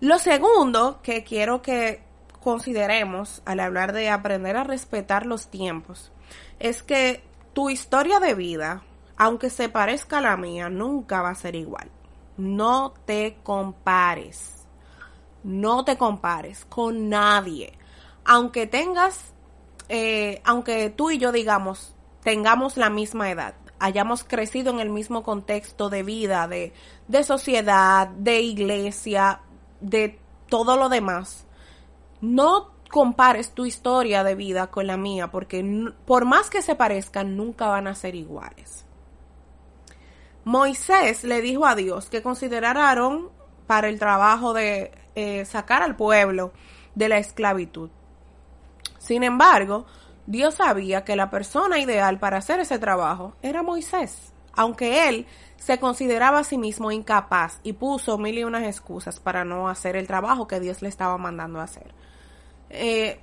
Lo 0.00 0.18
segundo 0.18 1.00
que 1.02 1.22
quiero 1.22 1.62
que 1.62 2.02
consideremos 2.42 3.42
al 3.44 3.60
hablar 3.60 3.92
de 3.92 4.10
aprender 4.10 4.56
a 4.56 4.64
respetar 4.64 5.24
los 5.24 5.48
tiempos 5.48 6.12
es 6.58 6.82
que 6.82 7.24
tu 7.52 7.70
historia 7.70 8.20
de 8.20 8.34
vida, 8.34 8.82
aunque 9.16 9.50
se 9.50 9.68
parezca 9.68 10.18
a 10.18 10.22
la 10.22 10.36
mía, 10.36 10.68
nunca 10.68 11.22
va 11.22 11.30
a 11.30 11.34
ser 11.34 11.54
igual. 11.54 11.90
No 12.36 12.94
te 13.04 13.38
compares. 13.42 14.66
No 15.42 15.84
te 15.84 15.96
compares 15.96 16.64
con 16.66 17.08
nadie. 17.08 17.78
Aunque 18.24 18.66
tengas, 18.66 19.32
eh, 19.88 20.40
aunque 20.44 20.90
tú 20.90 21.10
y 21.10 21.18
yo 21.18 21.32
digamos, 21.32 21.94
tengamos 22.22 22.76
la 22.76 22.88
misma 22.88 23.30
edad, 23.30 23.54
hayamos 23.80 24.22
crecido 24.22 24.70
en 24.70 24.78
el 24.78 24.90
mismo 24.90 25.24
contexto 25.24 25.90
de 25.90 26.04
vida, 26.04 26.46
de, 26.46 26.72
de 27.08 27.24
sociedad, 27.24 28.06
de 28.06 28.40
iglesia, 28.40 29.40
de 29.80 30.20
todo 30.48 30.76
lo 30.76 30.88
demás, 30.88 31.46
no 32.22 32.70
compares 32.88 33.50
tu 33.50 33.66
historia 33.66 34.24
de 34.24 34.34
vida 34.34 34.68
con 34.68 34.86
la 34.86 34.96
mía, 34.96 35.30
porque 35.30 35.92
por 36.06 36.24
más 36.24 36.48
que 36.48 36.62
se 36.62 36.74
parezcan, 36.74 37.36
nunca 37.36 37.66
van 37.66 37.88
a 37.88 37.94
ser 37.94 38.14
iguales. 38.14 38.86
Moisés 40.44 41.24
le 41.24 41.40
dijo 41.40 41.66
a 41.66 41.74
Dios 41.74 42.08
que 42.08 42.22
considerara 42.22 42.96
para 43.66 43.88
el 43.88 43.98
trabajo 43.98 44.54
de 44.54 44.92
eh, 45.14 45.44
sacar 45.44 45.82
al 45.82 45.96
pueblo 45.96 46.52
de 46.94 47.08
la 47.08 47.18
esclavitud. 47.18 47.90
Sin 48.98 49.24
embargo, 49.24 49.86
Dios 50.26 50.54
sabía 50.54 51.04
que 51.04 51.16
la 51.16 51.30
persona 51.30 51.78
ideal 51.78 52.18
para 52.18 52.38
hacer 52.38 52.60
ese 52.60 52.78
trabajo 52.78 53.34
era 53.42 53.62
Moisés, 53.62 54.32
aunque 54.52 55.08
él 55.08 55.26
se 55.56 55.78
consideraba 55.78 56.40
a 56.40 56.44
sí 56.44 56.58
mismo 56.58 56.92
incapaz 56.92 57.60
y 57.62 57.72
puso 57.72 58.18
mil 58.18 58.38
y 58.38 58.44
unas 58.44 58.64
excusas 58.64 59.20
para 59.20 59.44
no 59.44 59.68
hacer 59.68 59.96
el 59.96 60.06
trabajo 60.06 60.46
que 60.46 60.60
Dios 60.60 60.82
le 60.82 60.88
estaba 60.88 61.18
mandando 61.18 61.60
a 61.60 61.64
hacer. 61.64 61.94
Eh, 62.72 63.20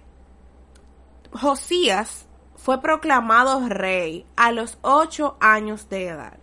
Josías 1.31 2.27
fue 2.55 2.81
proclamado 2.81 3.67
rey 3.67 4.25
a 4.35 4.51
los 4.51 4.77
ocho 4.81 5.37
años 5.39 5.89
de 5.89 6.07
edad. 6.07 6.37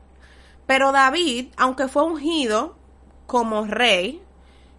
Pero 0.66 0.92
David, 0.92 1.52
aunque 1.56 1.88
fue 1.88 2.04
ungido 2.04 2.76
como 3.26 3.64
rey, 3.66 4.22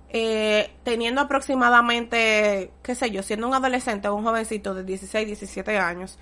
eh, 0.10 0.74
teniendo 0.84 1.22
aproximadamente, 1.22 2.72
qué 2.82 2.96
sé 2.96 3.12
yo, 3.12 3.24
siendo 3.24 3.48
un 3.48 3.54
adolescente 3.54 4.08
o 4.08 4.16
un 4.16 4.24
jovencito 4.24 4.74
de 4.74 4.84
16, 4.84 5.28
17 5.28 5.78
años, 5.78 6.18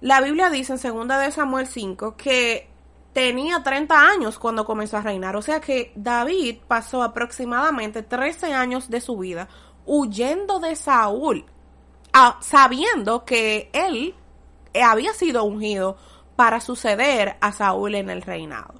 la 0.00 0.20
Biblia 0.20 0.50
dice 0.50 0.74
en 0.74 1.08
2 1.08 1.08
de 1.08 1.32
Samuel 1.32 1.66
5 1.66 2.16
que 2.16 2.68
tenía 3.12 3.62
30 3.62 4.00
años 4.00 4.38
cuando 4.38 4.64
comenzó 4.64 4.98
a 4.98 5.02
reinar. 5.02 5.36
O 5.36 5.42
sea 5.42 5.60
que 5.60 5.92
David 5.96 6.58
pasó 6.68 7.02
aproximadamente 7.02 8.02
13 8.02 8.52
años 8.52 8.90
de 8.90 9.00
su 9.00 9.18
vida 9.18 9.48
huyendo 9.88 10.60
de 10.60 10.76
Saúl, 10.76 11.46
sabiendo 12.40 13.24
que 13.24 13.70
él 13.72 14.14
había 14.84 15.12
sido 15.14 15.44
ungido 15.44 15.96
para 16.36 16.60
suceder 16.60 17.36
a 17.40 17.50
Saúl 17.50 17.96
en 17.96 18.10
el 18.10 18.22
reinado. 18.22 18.74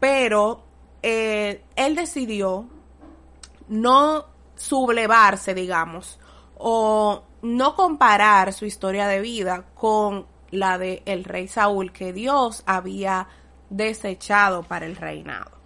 Pero 0.00 0.64
eh, 1.02 1.62
él 1.76 1.94
decidió 1.94 2.66
no 3.68 4.26
sublevarse, 4.56 5.54
digamos, 5.54 6.18
o 6.58 7.22
no 7.42 7.74
comparar 7.74 8.52
su 8.52 8.66
historia 8.66 9.06
de 9.06 9.20
vida 9.20 9.64
con 9.74 10.26
la 10.50 10.78
de 10.78 11.02
rey 11.24 11.48
Saúl 11.48 11.92
que 11.92 12.12
Dios 12.12 12.64
había 12.66 13.28
desechado 13.70 14.62
para 14.64 14.84
el 14.84 14.96
reinado. 14.96 15.61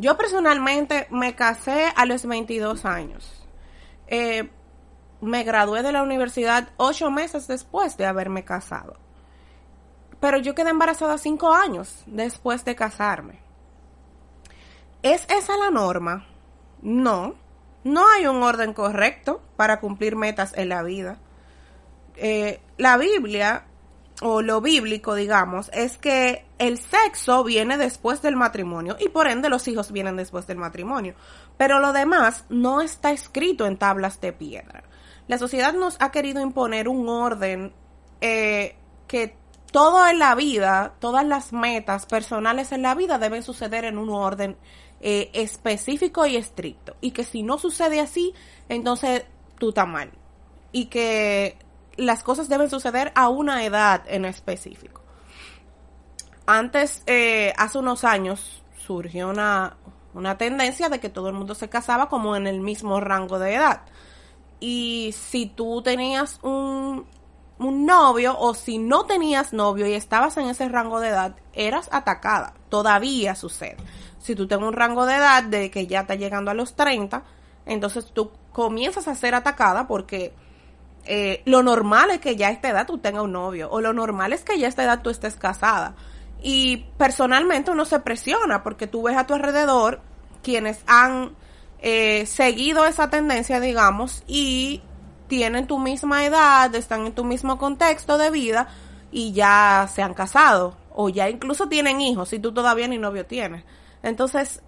Yo 0.00 0.16
personalmente 0.16 1.06
me 1.10 1.34
casé 1.34 1.92
a 1.94 2.06
los 2.06 2.24
22 2.24 2.86
años. 2.86 3.46
Eh, 4.06 4.48
me 5.20 5.44
gradué 5.44 5.82
de 5.82 5.92
la 5.92 6.02
universidad 6.02 6.70
ocho 6.78 7.10
meses 7.10 7.46
después 7.46 7.98
de 7.98 8.06
haberme 8.06 8.42
casado. 8.42 8.96
Pero 10.18 10.38
yo 10.38 10.54
quedé 10.54 10.70
embarazada 10.70 11.18
cinco 11.18 11.52
años 11.52 12.02
después 12.06 12.64
de 12.64 12.76
casarme. 12.76 13.40
¿Es 15.02 15.26
esa 15.28 15.58
la 15.58 15.70
norma? 15.70 16.26
No. 16.80 17.34
No 17.84 18.08
hay 18.08 18.26
un 18.26 18.42
orden 18.42 18.72
correcto 18.72 19.42
para 19.56 19.80
cumplir 19.80 20.16
metas 20.16 20.54
en 20.56 20.70
la 20.70 20.82
vida. 20.82 21.18
Eh, 22.16 22.62
la 22.78 22.96
Biblia, 22.96 23.66
o 24.22 24.42
lo 24.42 24.60
bíblico, 24.60 25.14
digamos, 25.14 25.70
es 25.72 25.96
que 25.98 26.44
el 26.58 26.78
sexo 26.78 27.42
viene 27.44 27.78
después 27.78 28.20
del 28.22 28.36
matrimonio 28.36 28.96
y 29.00 29.08
por 29.08 29.28
ende 29.28 29.48
los 29.48 29.66
hijos 29.68 29.92
vienen 29.92 30.16
después 30.16 30.46
del 30.46 30.58
matrimonio. 30.58 31.14
Pero 31.56 31.80
lo 31.80 31.92
demás 31.92 32.44
no 32.48 32.80
está 32.80 33.12
escrito 33.12 33.66
en 33.66 33.78
tablas 33.78 34.20
de 34.20 34.32
piedra 34.32 34.84
la 35.30 35.38
sociedad 35.38 35.72
nos 35.74 35.96
ha 36.00 36.10
querido 36.10 36.40
imponer 36.40 36.88
un 36.88 37.08
orden 37.08 37.72
eh, 38.20 38.74
que 39.06 39.36
todo 39.70 40.08
en 40.08 40.18
la 40.18 40.34
vida, 40.34 40.94
todas 40.98 41.24
las 41.24 41.52
metas 41.52 42.04
personales 42.06 42.72
en 42.72 42.82
la 42.82 42.96
vida 42.96 43.16
deben 43.16 43.44
suceder 43.44 43.84
en 43.84 43.96
un 43.96 44.10
orden 44.10 44.56
eh, 45.00 45.30
específico 45.32 46.26
y 46.26 46.34
estricto. 46.34 46.96
Y 47.00 47.12
que 47.12 47.22
si 47.22 47.44
no 47.44 47.58
sucede 47.58 48.00
así, 48.00 48.34
entonces 48.68 49.24
tú 49.56 49.68
estás 49.68 49.86
mal. 49.86 50.10
Y 50.72 50.86
que 50.86 51.56
las 51.96 52.22
cosas 52.22 52.48
deben 52.48 52.70
suceder 52.70 53.12
a 53.14 53.28
una 53.28 53.64
edad 53.64 54.02
en 54.06 54.24
específico. 54.24 55.02
Antes, 56.46 57.02
eh, 57.06 57.52
hace 57.56 57.78
unos 57.78 58.04
años, 58.04 58.62
surgió 58.76 59.28
una, 59.28 59.76
una 60.14 60.36
tendencia 60.36 60.88
de 60.88 60.98
que 60.98 61.08
todo 61.08 61.28
el 61.28 61.34
mundo 61.34 61.54
se 61.54 61.68
casaba 61.68 62.08
como 62.08 62.36
en 62.36 62.46
el 62.46 62.60
mismo 62.60 63.00
rango 63.00 63.38
de 63.38 63.54
edad. 63.54 63.82
Y 64.58 65.14
si 65.16 65.46
tú 65.46 65.82
tenías 65.82 66.38
un, 66.42 67.06
un 67.60 67.86
novio 67.86 68.36
o 68.38 68.54
si 68.54 68.78
no 68.78 69.04
tenías 69.04 69.52
novio 69.52 69.86
y 69.86 69.92
estabas 69.92 70.36
en 70.38 70.48
ese 70.48 70.68
rango 70.68 70.98
de 70.98 71.08
edad, 71.08 71.36
eras 71.52 71.88
atacada. 71.92 72.54
Todavía 72.68 73.34
sucede. 73.34 73.76
Si 74.18 74.34
tú 74.34 74.48
tienes 74.48 74.66
un 74.66 74.72
rango 74.72 75.06
de 75.06 75.16
edad 75.16 75.42
de 75.42 75.70
que 75.70 75.86
ya 75.86 76.00
está 76.00 76.14
llegando 76.14 76.50
a 76.50 76.54
los 76.54 76.74
30, 76.74 77.22
entonces 77.66 78.12
tú 78.12 78.32
comienzas 78.52 79.08
a 79.08 79.14
ser 79.14 79.34
atacada 79.34 79.86
porque 79.86 80.32
eh, 81.04 81.42
lo 81.44 81.62
normal 81.62 82.10
es 82.10 82.20
que 82.20 82.36
ya 82.36 82.48
a 82.48 82.50
esta 82.50 82.68
edad 82.68 82.86
tú 82.86 82.98
tengas 82.98 83.22
un 83.22 83.32
novio 83.32 83.70
o 83.70 83.80
lo 83.80 83.92
normal 83.92 84.32
es 84.32 84.42
que 84.42 84.58
ya 84.58 84.66
a 84.66 84.68
esta 84.68 84.84
edad 84.84 85.02
tú 85.02 85.10
estés 85.10 85.36
casada. 85.36 85.94
Y 86.42 86.86
personalmente 86.96 87.70
uno 87.70 87.84
se 87.84 88.00
presiona 88.00 88.62
porque 88.62 88.86
tú 88.86 89.02
ves 89.02 89.16
a 89.16 89.26
tu 89.26 89.34
alrededor 89.34 90.00
quienes 90.42 90.82
han 90.86 91.34
eh, 91.80 92.26
seguido 92.26 92.84
esa 92.86 93.10
tendencia, 93.10 93.60
digamos, 93.60 94.22
y 94.26 94.82
tienen 95.28 95.66
tu 95.66 95.78
misma 95.78 96.24
edad, 96.24 96.74
están 96.74 97.06
en 97.06 97.12
tu 97.14 97.24
mismo 97.24 97.58
contexto 97.58 98.18
de 98.18 98.30
vida 98.30 98.68
y 99.12 99.32
ya 99.32 99.88
se 99.92 100.02
han 100.02 100.14
casado 100.14 100.76
o 100.94 101.08
ya 101.08 101.28
incluso 101.28 101.68
tienen 101.68 102.00
hijos 102.00 102.32
y 102.32 102.38
tú 102.38 102.52
todavía 102.52 102.88
ni 102.88 102.98
novio 102.98 103.26
tienes. 103.26 103.64
Entonces, 104.02 104.62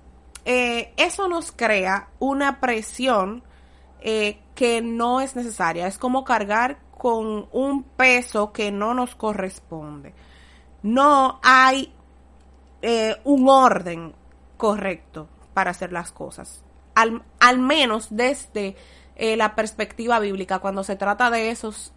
eh, 0.44 0.92
eso 0.96 1.28
nos 1.28 1.52
crea 1.52 2.08
una 2.18 2.60
presión 2.60 3.42
eh, 4.00 4.38
que 4.62 4.80
no 4.80 5.20
es 5.20 5.34
necesaria. 5.34 5.88
Es 5.88 5.98
como 5.98 6.22
cargar 6.22 6.78
con 6.96 7.48
un 7.50 7.82
peso 7.82 8.52
que 8.52 8.70
no 8.70 8.94
nos 8.94 9.16
corresponde. 9.16 10.14
No 10.84 11.40
hay 11.42 11.92
eh, 12.80 13.16
un 13.24 13.48
orden 13.48 14.14
correcto 14.56 15.26
para 15.52 15.72
hacer 15.72 15.92
las 15.92 16.12
cosas. 16.12 16.62
Al, 16.94 17.24
al 17.40 17.58
menos 17.58 18.06
desde 18.10 18.76
eh, 19.16 19.36
la 19.36 19.56
perspectiva 19.56 20.20
bíblica, 20.20 20.60
cuando 20.60 20.84
se 20.84 20.94
trata 20.94 21.28
de 21.28 21.50
esos 21.50 21.92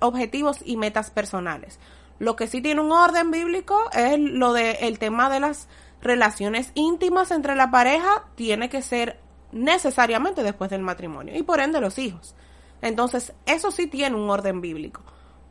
objetivos 0.00 0.58
y 0.66 0.76
metas 0.76 1.10
personales. 1.10 1.78
Lo 2.18 2.36
que 2.36 2.46
sí 2.46 2.60
tiene 2.60 2.82
un 2.82 2.92
orden 2.92 3.30
bíblico 3.30 3.90
es 3.94 4.18
lo 4.18 4.52
del 4.52 4.76
el 4.80 4.98
tema 4.98 5.30
de 5.30 5.40
las 5.40 5.68
relaciones 6.02 6.72
íntimas 6.74 7.30
entre 7.30 7.54
la 7.54 7.70
pareja, 7.70 8.24
tiene 8.34 8.68
que 8.68 8.82
ser 8.82 9.23
necesariamente 9.54 10.42
después 10.42 10.68
del 10.68 10.82
matrimonio 10.82 11.34
y 11.36 11.42
por 11.42 11.60
ende 11.60 11.80
los 11.80 11.98
hijos. 11.98 12.34
Entonces, 12.82 13.32
eso 13.46 13.70
sí 13.70 13.86
tiene 13.86 14.16
un 14.16 14.28
orden 14.28 14.60
bíblico. 14.60 15.00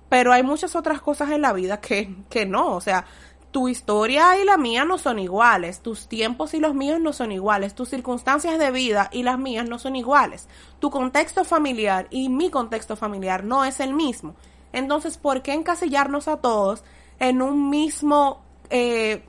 Pero 0.09 0.31
hay 0.31 0.43
muchas 0.43 0.75
otras 0.75 1.01
cosas 1.01 1.31
en 1.31 1.41
la 1.41 1.53
vida 1.53 1.79
que, 1.81 2.15
que 2.29 2.45
no, 2.45 2.75
o 2.75 2.81
sea, 2.81 3.05
tu 3.49 3.69
historia 3.69 4.37
y 4.39 4.45
la 4.45 4.57
mía 4.57 4.83
no 4.83 4.97
son 4.97 5.19
iguales, 5.19 5.79
tus 5.79 6.07
tiempos 6.07 6.53
y 6.53 6.59
los 6.59 6.75
míos 6.75 6.99
no 6.99 7.13
son 7.13 7.31
iguales, 7.31 7.73
tus 7.73 7.89
circunstancias 7.89 8.59
de 8.59 8.71
vida 8.71 9.09
y 9.11 9.23
las 9.23 9.39
mías 9.39 9.67
no 9.67 9.79
son 9.79 9.95
iguales, 9.95 10.47
tu 10.79 10.89
contexto 10.89 11.45
familiar 11.45 12.07
y 12.09 12.29
mi 12.29 12.49
contexto 12.49 12.95
familiar 12.95 13.43
no 13.43 13.63
es 13.63 13.79
el 13.79 13.93
mismo. 13.93 14.35
Entonces, 14.73 15.17
¿por 15.17 15.41
qué 15.43 15.53
encasillarnos 15.53 16.27
a 16.27 16.37
todos 16.37 16.83
en 17.19 17.41
un 17.41 17.69
mismo 17.69 18.43
eh, 18.69 19.23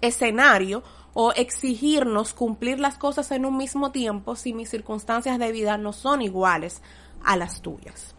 escenario 0.00 0.82
o 1.14 1.32
exigirnos 1.32 2.32
cumplir 2.32 2.80
las 2.80 2.96
cosas 2.96 3.30
en 3.32 3.44
un 3.44 3.56
mismo 3.56 3.92
tiempo 3.92 4.36
si 4.36 4.52
mis 4.54 4.70
circunstancias 4.70 5.38
de 5.38 5.52
vida 5.52 5.76
no 5.76 5.92
son 5.92 6.22
iguales 6.22 6.82
a 7.24 7.36
las 7.36 7.60
tuyas. 7.60 8.14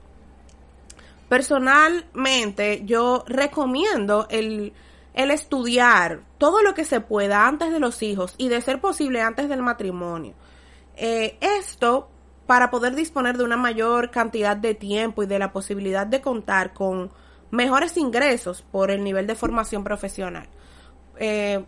Personalmente, 1.29 2.83
yo 2.85 3.23
recomiendo 3.27 4.27
el, 4.29 4.73
el 5.13 5.31
estudiar 5.31 6.21
todo 6.37 6.61
lo 6.61 6.73
que 6.73 6.85
se 6.85 7.01
pueda 7.01 7.47
antes 7.47 7.71
de 7.71 7.79
los 7.79 8.03
hijos 8.03 8.35
y 8.37 8.49
de 8.49 8.61
ser 8.61 8.79
posible 8.79 9.21
antes 9.21 9.49
del 9.49 9.63
matrimonio. 9.63 10.35
Eh, 10.95 11.37
esto 11.41 12.09
para 12.45 12.69
poder 12.69 12.93
disponer 12.93 13.37
de 13.37 13.43
una 13.43 13.57
mayor 13.57 14.11
cantidad 14.11 14.55
de 14.55 14.75
tiempo 14.75 15.23
y 15.23 15.25
de 15.27 15.39
la 15.39 15.51
posibilidad 15.51 16.05
de 16.05 16.21
contar 16.21 16.73
con 16.73 17.11
mejores 17.51 17.97
ingresos 17.97 18.63
por 18.71 18.91
el 18.91 19.03
nivel 19.03 19.27
de 19.27 19.35
formación 19.35 19.83
profesional. 19.83 20.47
Eh, 21.17 21.63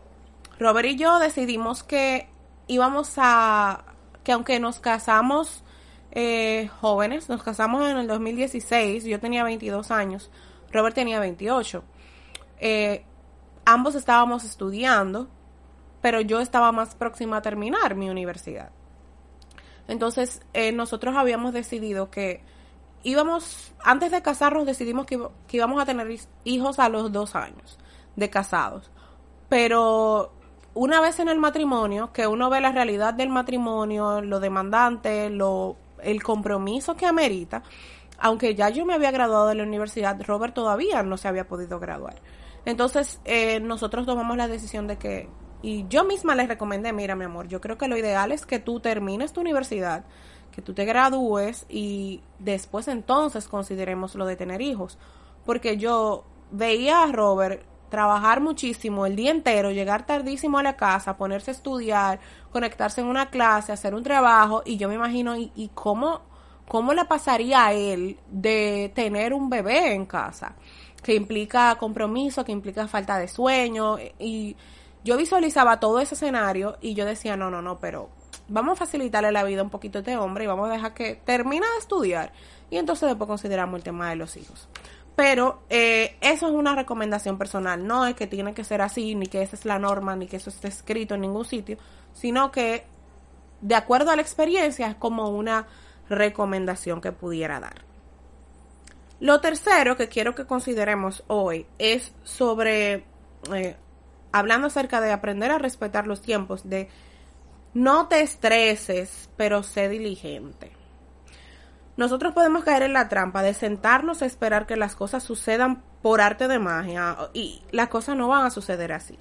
Robert 0.60 0.88
y 0.88 0.96
yo 0.96 1.20
decidimos 1.20 1.84
que 1.84 2.30
íbamos 2.68 3.14
a, 3.18 3.84
que 4.24 4.32
aunque 4.32 4.60
nos 4.60 4.80
casamos 4.80 5.64
eh, 6.12 6.70
jóvenes, 6.80 7.28
nos 7.28 7.44
casamos 7.44 7.90
en 7.90 7.98
el 7.98 8.08
2016, 8.08 9.04
yo 9.04 9.20
tenía 9.20 9.44
22 9.44 9.92
años, 9.92 10.32
Robert 10.72 10.96
tenía 10.96 11.20
28. 11.20 11.84
Eh, 12.60 13.06
ambos 13.66 13.96
estábamos 13.96 14.46
estudiando, 14.46 15.28
pero 16.02 16.22
yo 16.22 16.40
estaba 16.40 16.72
más 16.72 16.96
próxima 16.96 17.38
a 17.38 17.42
terminar 17.42 17.96
mi 17.96 18.10
universidad. 18.10 18.72
Entonces, 19.88 20.42
eh, 20.54 20.72
nosotros 20.72 21.16
habíamos 21.16 21.54
decidido 21.54 22.10
que 22.10 22.42
íbamos, 23.04 23.74
antes 23.84 24.12
de 24.12 24.22
casarnos, 24.22 24.66
decidimos 24.66 25.06
que, 25.06 25.20
que 25.48 25.58
íbamos 25.58 25.82
a 25.82 25.86
tener 25.86 26.08
hijos 26.44 26.80
a 26.80 26.90
los 26.90 27.12
dos 27.12 27.36
años 27.36 27.78
de 28.16 28.30
casados. 28.30 28.90
Pero 29.48 30.32
una 30.76 31.02
vez 31.02 31.20
en 31.20 31.30
el 31.30 31.40
matrimonio, 31.40 32.12
que 32.14 32.28
uno 32.28 32.50
ve 32.50 32.60
la 32.60 32.72
realidad 32.72 33.14
del 33.14 33.30
matrimonio, 33.30 34.22
lo 34.22 34.40
demandante, 34.40 35.30
lo, 35.30 35.78
el 36.04 36.22
compromiso 36.22 36.96
que 36.96 37.06
amerita, 37.06 37.64
aunque 38.20 38.56
ya 38.56 38.70
yo 38.70 38.86
me 38.86 38.94
había 38.94 39.12
graduado 39.12 39.48
de 39.48 39.56
la 39.56 39.64
universidad, 39.64 40.22
Robert 40.22 40.54
todavía 40.54 41.02
no 41.02 41.18
se 41.18 41.30
había 41.30 41.48
podido 41.48 41.80
graduar. 41.80 42.22
Entonces, 42.66 43.22
eh, 43.24 43.60
nosotros 43.62 44.06
tomamos 44.06 44.36
la 44.36 44.50
decisión 44.50 44.86
de 44.86 44.98
que, 44.98 45.30
y 45.62 45.88
yo 45.88 46.04
misma 46.04 46.36
les 46.36 46.50
recomendé, 46.50 46.92
mira 46.92 47.16
mi 47.16 47.24
amor, 47.24 47.48
yo 47.48 47.62
creo 47.62 47.78
que 47.78 47.88
lo 47.88 47.98
ideal 47.98 48.34
es 48.34 48.46
que 48.46 48.60
tú 48.60 48.82
termines 48.82 49.32
tu 49.32 49.42
universidad, 49.42 50.04
que 50.52 50.62
tú 50.62 50.74
te 50.74 50.84
gradúes 50.84 51.66
y 51.70 52.22
después 52.40 52.90
entonces 52.90 53.48
consideremos 53.48 54.16
lo 54.16 54.26
de 54.26 54.36
tener 54.36 54.62
hijos. 54.62 54.98
Porque 55.46 55.78
yo 55.78 56.26
veía 56.52 57.04
a 57.04 57.12
Robert 57.12 57.64
trabajar 57.90 58.42
muchísimo 58.42 59.06
el 59.06 59.16
día 59.16 59.32
entero, 59.32 59.72
llegar 59.72 60.06
tardísimo 60.06 60.58
a 60.58 60.64
la 60.64 60.76
casa, 60.76 61.18
ponerse 61.18 61.52
a 61.52 61.54
estudiar, 61.54 62.20
conectarse 62.52 63.02
en 63.02 63.08
una 63.08 63.30
clase, 63.30 63.72
hacer 63.72 63.96
un 63.96 64.04
trabajo, 64.04 64.64
y 64.66 64.78
yo 64.78 64.88
me 64.88 64.96
imagino, 64.96 65.36
¿y, 65.36 65.72
cómo, 65.74 66.22
cómo 66.68 66.94
le 66.94 67.06
pasaría 67.06 67.66
a 67.66 67.74
él 67.74 68.18
de 68.30 68.92
tener 68.96 69.34
un 69.34 69.50
bebé 69.50 69.94
en 69.94 70.06
casa? 70.06 70.56
Que 71.04 71.16
implica 71.16 71.76
compromiso, 71.76 72.44
que 72.44 72.52
implica 72.52 72.88
falta 72.88 73.18
de 73.18 73.28
sueño, 73.28 73.98
y 74.20 74.56
yo 75.06 75.18
visualizaba 75.18 75.80
todo 75.80 76.00
ese 76.00 76.16
escenario 76.16 76.78
y 76.82 76.96
yo 76.96 77.06
decía, 77.06 77.38
no, 77.38 77.52
no, 77.52 77.62
no, 77.62 77.80
pero 77.80 78.10
vamos 78.48 78.74
a 78.74 78.86
facilitarle 78.86 79.32
la 79.32 79.44
vida 79.44 79.62
un 79.62 79.70
poquito 79.70 80.00
a 80.00 80.02
este 80.02 80.18
hombre 80.18 80.44
y 80.44 80.48
vamos 80.48 80.68
a 80.68 80.74
dejar 80.74 80.94
que 80.96 81.16
termine 81.16 81.66
de 81.66 81.78
estudiar 81.80 82.34
y 82.70 82.78
entonces 82.78 83.10
después 83.10 83.28
consideramos 83.28 83.78
el 83.78 83.84
tema 83.84 84.10
de 84.10 84.16
los 84.16 84.36
hijos. 84.36 84.68
Pero 85.16 85.64
eh, 85.70 86.18
eso 86.20 86.48
es 86.48 86.54
una 86.54 86.76
recomendación 86.76 87.38
personal, 87.38 87.86
no 87.88 88.06
es 88.06 88.16
que 88.16 88.28
tiene 88.28 88.54
que 88.54 88.64
ser 88.66 88.82
así, 88.82 89.16
ni 89.16 89.28
que 89.28 89.42
esa 89.42 89.56
es 89.56 89.66
la 89.66 89.80
norma, 89.80 90.16
ni 90.16 90.28
que 90.28 90.38
eso 90.38 90.50
esté 90.50 90.68
escrito 90.68 91.16
en 91.16 91.22
ningún 91.22 91.46
sitio, 91.46 91.78
sino 92.14 92.52
que 92.52 92.86
de 93.62 93.76
acuerdo 93.76 94.12
a 94.12 94.16
la 94.16 94.22
experiencia 94.22 94.88
es 94.88 94.96
como 94.96 95.30
una 95.30 95.68
recomendación 96.10 97.02
que 97.02 97.12
pudiera 97.12 97.60
dar. 97.60 97.86
Lo 99.20 99.40
tercero 99.40 99.96
que 99.96 100.10
quiero 100.10 100.36
que 100.36 100.46
consideremos 100.46 101.24
hoy 101.28 101.66
es 101.80 102.14
sobre, 102.24 103.06
eh, 103.54 103.78
hablando 104.34 104.68
acerca 104.68 105.00
de 105.00 105.12
aprender 105.12 105.52
a 105.52 105.58
respetar 105.58 106.06
los 106.06 106.22
tiempos, 106.22 106.68
de 106.70 106.90
no 107.74 108.08
te 108.08 108.22
estreses, 108.22 109.30
pero 109.38 109.64
sé 109.64 109.88
diligente. 109.88 110.75
Nosotros 111.98 112.34
podemos 112.34 112.64
caer 112.64 112.84
en 112.84 112.94
la 112.94 113.08
trampa 113.08 113.42
de 113.42 113.54
sentarnos 113.54 114.22
a 114.22 114.26
esperar 114.26 114.66
que 114.66 114.76
las 114.76 114.96
cosas 114.96 115.24
sucedan 115.24 115.82
por 116.02 116.22
arte 116.22 116.48
de 116.48 116.60
magia 116.60 117.18
y 117.34 117.62
las 117.72 117.88
cosas 117.88 118.18
no 118.18 118.28
van 118.28 118.46
a 118.46 118.50
suceder 118.50 118.92
así. 118.92 119.18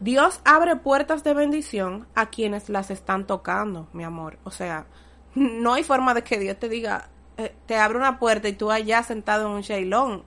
Dios 0.00 0.40
abre 0.44 0.76
puertas 0.76 1.24
de 1.24 1.34
bendición 1.34 2.06
a 2.14 2.30
quienes 2.30 2.70
las 2.70 2.90
están 2.90 3.26
tocando, 3.26 3.86
mi 3.92 4.04
amor. 4.04 4.38
O 4.44 4.50
sea, 4.50 4.86
no 5.34 5.74
hay 5.74 5.84
forma 5.84 6.14
de 6.14 6.24
que 6.24 6.38
Dios 6.38 6.58
te 6.58 6.68
diga, 6.68 7.10
eh, 7.36 7.54
te 7.66 7.76
abre 7.76 7.98
una 7.98 8.18
puerta 8.18 8.48
y 8.48 8.54
tú 8.54 8.70
allá 8.70 9.02
sentado 9.02 9.46
en 9.46 9.52
un 9.52 9.60
shailón 9.60 10.24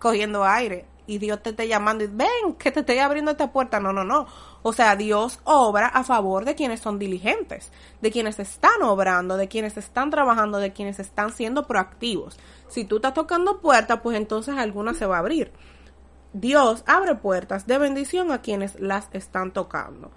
cogiendo 0.00 0.44
aire 0.44 0.86
y 1.06 1.18
Dios 1.18 1.42
te 1.42 1.50
esté 1.50 1.68
llamando 1.68 2.04
y 2.04 2.06
ven 2.06 2.54
que 2.58 2.70
te 2.70 2.80
estoy 2.80 2.98
abriendo 2.98 3.32
esta 3.32 3.52
puerta. 3.52 3.80
No, 3.80 3.92
no, 3.92 4.04
no. 4.04 4.26
O 4.62 4.72
sea, 4.72 4.96
Dios 4.96 5.40
obra 5.44 5.88
a 5.88 6.04
favor 6.04 6.44
de 6.44 6.54
quienes 6.54 6.80
son 6.80 6.98
diligentes, 6.98 7.72
de 8.00 8.10
quienes 8.10 8.38
están 8.38 8.82
obrando, 8.82 9.36
de 9.36 9.48
quienes 9.48 9.76
están 9.76 10.10
trabajando, 10.10 10.58
de 10.58 10.72
quienes 10.72 10.98
están 10.98 11.32
siendo 11.32 11.66
proactivos. 11.66 12.38
Si 12.68 12.84
tú 12.84 12.96
estás 12.96 13.14
tocando 13.14 13.60
puertas, 13.60 14.00
pues 14.02 14.16
entonces 14.16 14.56
alguna 14.56 14.94
se 14.94 15.06
va 15.06 15.16
a 15.16 15.20
abrir. 15.20 15.52
Dios 16.32 16.82
abre 16.86 17.14
puertas 17.16 17.66
de 17.66 17.78
bendición 17.78 18.32
a 18.32 18.40
quienes 18.40 18.80
las 18.80 19.08
están 19.12 19.52
tocando. 19.52 20.10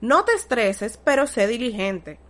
No 0.00 0.24
te 0.24 0.32
estreses, 0.32 0.98
pero 1.02 1.26
sé 1.26 1.48
diligente. 1.48 2.20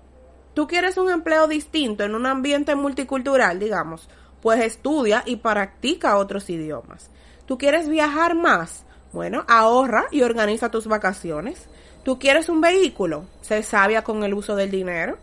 Tú 0.55 0.67
quieres 0.67 0.97
un 0.97 1.11
empleo 1.11 1.47
distinto 1.47 2.05
en 2.05 2.15
un 2.15 2.27
ambiente 2.27 2.75
multicultural, 2.75 3.59
digamos, 3.59 4.09
pues 4.41 4.61
estudia 4.61 5.23
y 5.27 5.37
practica 5.37 6.17
otros 6.17 6.49
idiomas. 6.49 7.11
¿Tú 7.49 7.57
quieres 7.57 7.89
viajar 7.89 8.35
más? 8.35 8.85
Bueno, 9.11 9.43
ahorra 9.49 10.05
y 10.11 10.21
organiza 10.21 10.71
tus 10.71 10.87
vacaciones. 10.87 11.67
¿Tú 12.03 12.19
quieres 12.19 12.51
un 12.51 12.61
vehículo? 12.61 13.25
Sé 13.41 13.63
sabia 13.63 14.05
con 14.05 14.23
el 14.23 14.35
uso 14.35 14.55
del 14.55 14.71
dinero. 14.71 15.17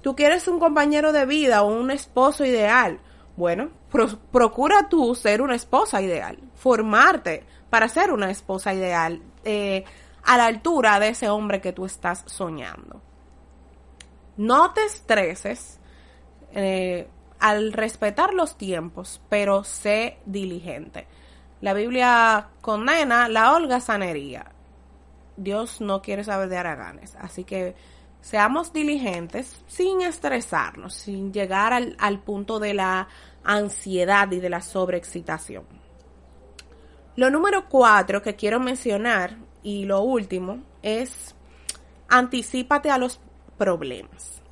¿Tú 0.00 0.14
quieres 0.14 0.46
un 0.46 0.60
compañero 0.60 1.12
de 1.12 1.26
vida 1.26 1.64
o 1.64 1.76
un 1.76 1.90
esposo 1.90 2.44
ideal? 2.44 3.00
Bueno, 3.36 3.70
procura 4.30 4.88
tú 4.88 5.16
ser 5.16 5.42
una 5.42 5.56
esposa 5.56 6.00
ideal, 6.00 6.38
formarte 6.54 7.44
para 7.68 7.88
ser 7.88 8.12
una 8.12 8.30
esposa 8.30 8.72
ideal, 8.72 9.20
eh, 9.42 9.82
a 10.22 10.36
la 10.36 10.46
altura 10.46 11.00
de 11.00 11.08
ese 11.08 11.28
hombre 11.30 11.60
que 11.60 11.72
tú 11.72 11.84
estás 11.84 12.22
soñando. 12.26 13.02
No 14.36 14.72
te 14.72 14.84
estreses 14.84 15.80
eh, 16.52 17.08
al 17.40 17.72
respetar 17.72 18.34
los 18.34 18.56
tiempos, 18.56 19.20
pero 19.28 19.64
sé 19.64 20.18
diligente. 20.26 21.08
La 21.62 21.74
Biblia 21.74 22.48
condena 22.60 23.28
la 23.28 23.52
holgazanería. 23.52 24.52
Dios 25.36 25.80
no 25.80 26.02
quiere 26.02 26.24
saber 26.24 26.48
de 26.48 26.58
haraganes. 26.58 27.16
Así 27.20 27.44
que 27.44 27.76
seamos 28.20 28.72
diligentes 28.72 29.62
sin 29.68 30.02
estresarnos, 30.02 30.92
sin 30.92 31.32
llegar 31.32 31.72
al, 31.72 31.96
al 32.00 32.18
punto 32.18 32.58
de 32.58 32.74
la 32.74 33.08
ansiedad 33.44 34.30
y 34.32 34.40
de 34.40 34.50
la 34.50 34.60
sobreexcitación. 34.60 35.64
Lo 37.14 37.30
número 37.30 37.68
cuatro 37.68 38.22
que 38.22 38.34
quiero 38.34 38.58
mencionar 38.58 39.36
y 39.62 39.84
lo 39.84 40.00
último 40.00 40.64
es 40.82 41.36
anticipate 42.08 42.90
a 42.90 42.98
los 42.98 43.20
problemas. 43.56 44.42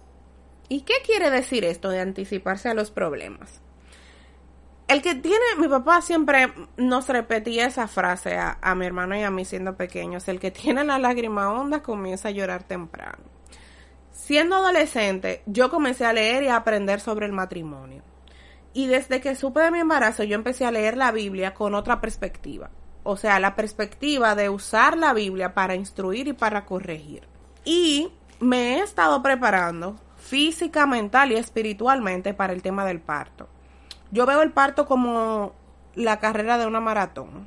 ¿Y 0.69 0.83
qué 0.83 0.95
quiere 1.05 1.31
decir 1.31 1.65
esto 1.65 1.89
de 1.89 1.99
anticiparse 1.99 2.69
a 2.69 2.75
los 2.75 2.93
problemas? 2.93 3.61
El 4.91 5.03
que 5.03 5.15
tiene, 5.15 5.45
mi 5.57 5.69
papá 5.69 6.03
siempre 6.03 6.53
nos 6.77 7.07
repetía 7.07 7.67
esa 7.67 7.87
frase 7.87 8.37
a, 8.37 8.75
mi 8.75 8.87
hermano 8.87 9.17
y 9.17 9.23
a 9.23 9.31
mí 9.31 9.45
siendo 9.45 9.77
pequeños, 9.77 10.27
el 10.27 10.41
que 10.41 10.51
tiene 10.51 10.83
la 10.83 10.99
lágrima 10.99 11.53
honda 11.53 11.81
comienza 11.81 12.27
a 12.27 12.33
llorar 12.33 12.65
temprano. 12.65 13.23
Siendo 14.11 14.57
adolescente, 14.57 15.45
yo 15.47 15.71
comencé 15.71 16.07
a 16.07 16.13
leer 16.13 16.43
y 16.43 16.49
a 16.49 16.57
aprender 16.57 16.99
sobre 16.99 17.27
el 17.27 17.33
matrimonio. 17.33 18.03
Y 18.73 18.89
desde 18.89 19.21
que 19.21 19.37
supe 19.37 19.61
de 19.61 19.71
mi 19.71 19.79
embarazo, 19.79 20.25
yo 20.25 20.35
empecé 20.35 20.67
a 20.67 20.73
leer 20.73 20.97
la 20.97 21.13
Biblia 21.13 21.55
con 21.55 21.77
otra 21.77 22.01
perspectiva. 22.01 22.71
O 23.05 23.17
sea, 23.17 23.39
la 23.39 23.55
perspectiva 23.55 24.35
de 24.35 24.49
usar 24.49 24.99
la 24.99 25.13
Biblia 25.13 25.55
para 25.55 25.77
instruir 25.77 26.27
y 26.27 26.33
para 26.33 26.67
corregir. 26.67 27.29
Y 27.65 28.13
me 28.41 28.75
he 28.75 28.81
estado 28.81 29.23
preparando 29.23 30.01
física, 30.17 30.85
mental 30.85 31.31
y 31.31 31.37
espiritualmente 31.37 32.35
para 32.35 32.53
el 32.53 32.61
tema 32.61 32.85
del 32.85 32.99
parto. 32.99 33.49
Yo 34.11 34.27
veo 34.27 34.43
el 34.43 34.53
parto 34.53 34.87
como 34.87 35.53
la 35.95 36.19
carrera 36.19 36.59
de 36.59 36.67
una 36.67 36.81
maratón, 36.81 37.47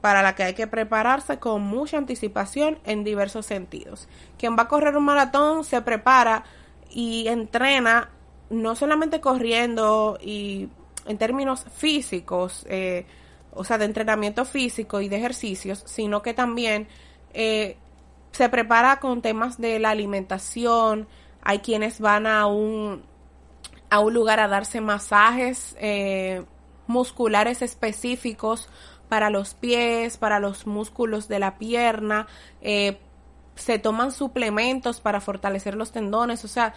para 0.00 0.22
la 0.22 0.34
que 0.34 0.42
hay 0.42 0.54
que 0.54 0.66
prepararse 0.66 1.38
con 1.38 1.62
mucha 1.62 1.96
anticipación 1.96 2.78
en 2.84 3.04
diversos 3.04 3.46
sentidos. 3.46 4.08
Quien 4.36 4.56
va 4.56 4.64
a 4.64 4.68
correr 4.68 4.96
un 4.96 5.04
maratón 5.04 5.64
se 5.64 5.80
prepara 5.80 6.44
y 6.90 7.28
entrena 7.28 8.10
no 8.50 8.74
solamente 8.74 9.20
corriendo 9.20 10.18
y 10.20 10.68
en 11.06 11.18
términos 11.18 11.64
físicos, 11.74 12.66
eh, 12.68 13.06
o 13.52 13.64
sea, 13.64 13.78
de 13.78 13.84
entrenamiento 13.84 14.44
físico 14.44 15.00
y 15.00 15.08
de 15.08 15.16
ejercicios, 15.16 15.82
sino 15.86 16.22
que 16.22 16.34
también 16.34 16.88
eh, 17.32 17.76
se 18.32 18.48
prepara 18.48 18.98
con 18.98 19.22
temas 19.22 19.58
de 19.58 19.78
la 19.78 19.90
alimentación. 19.90 21.06
Hay 21.42 21.60
quienes 21.60 22.00
van 22.00 22.26
a 22.26 22.46
un, 22.46 23.02
a 23.92 24.00
un 24.00 24.14
lugar 24.14 24.40
a 24.40 24.48
darse 24.48 24.80
masajes 24.80 25.76
eh, 25.78 26.44
musculares 26.86 27.60
específicos 27.60 28.68
para 29.08 29.28
los 29.28 29.52
pies, 29.52 30.16
para 30.16 30.40
los 30.40 30.66
músculos 30.66 31.28
de 31.28 31.38
la 31.38 31.58
pierna. 31.58 32.26
se 33.54 33.78
toman 33.78 34.12
suplementos 34.12 35.00
para 35.02 35.20
fortalecer 35.20 35.74
los 35.74 35.92
tendones. 35.92 36.42
O 36.44 36.48
sea, 36.48 36.72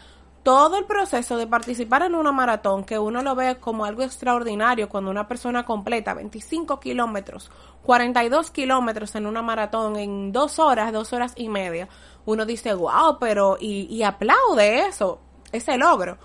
todo 0.45 0.78
el 0.78 0.86
proceso 0.86 1.38
de 1.38 1.47
participar 1.47 2.04
en 2.04 2.13
una 2.13 2.32
maratón, 2.32 2.84
que 2.84 2.99
uno 2.99 3.23
lo 3.23 3.34
ve 3.34 3.56
como 3.60 3.84
algo 3.84 4.04
extraordinario 4.04 4.89
cuando 4.89 5.10
una 5.10 5.28
persona 5.28 5.65
completa 5.65 6.13
25 6.13 6.80
kilómetros, 6.80 7.49
42 7.82 8.51
kilómetros 8.51 9.15
en 9.15 9.25
una 9.25 9.41
maratón 9.41 9.95
en 9.95 10.32
dos 10.32 10.60
horas, 10.60 10.93
dos 10.93 11.13
horas 11.13 11.34
y 11.36 11.49
media, 11.49 11.88
uno 12.25 12.45
dice, 12.45 12.75
wow, 12.75 13.17
pero, 13.19 13.58
y, 13.60 13.88
y 13.89 14.04
aplaude 14.04 14.86
eso, 14.88 15.19
ese 15.51 15.78
logro. 15.78 16.19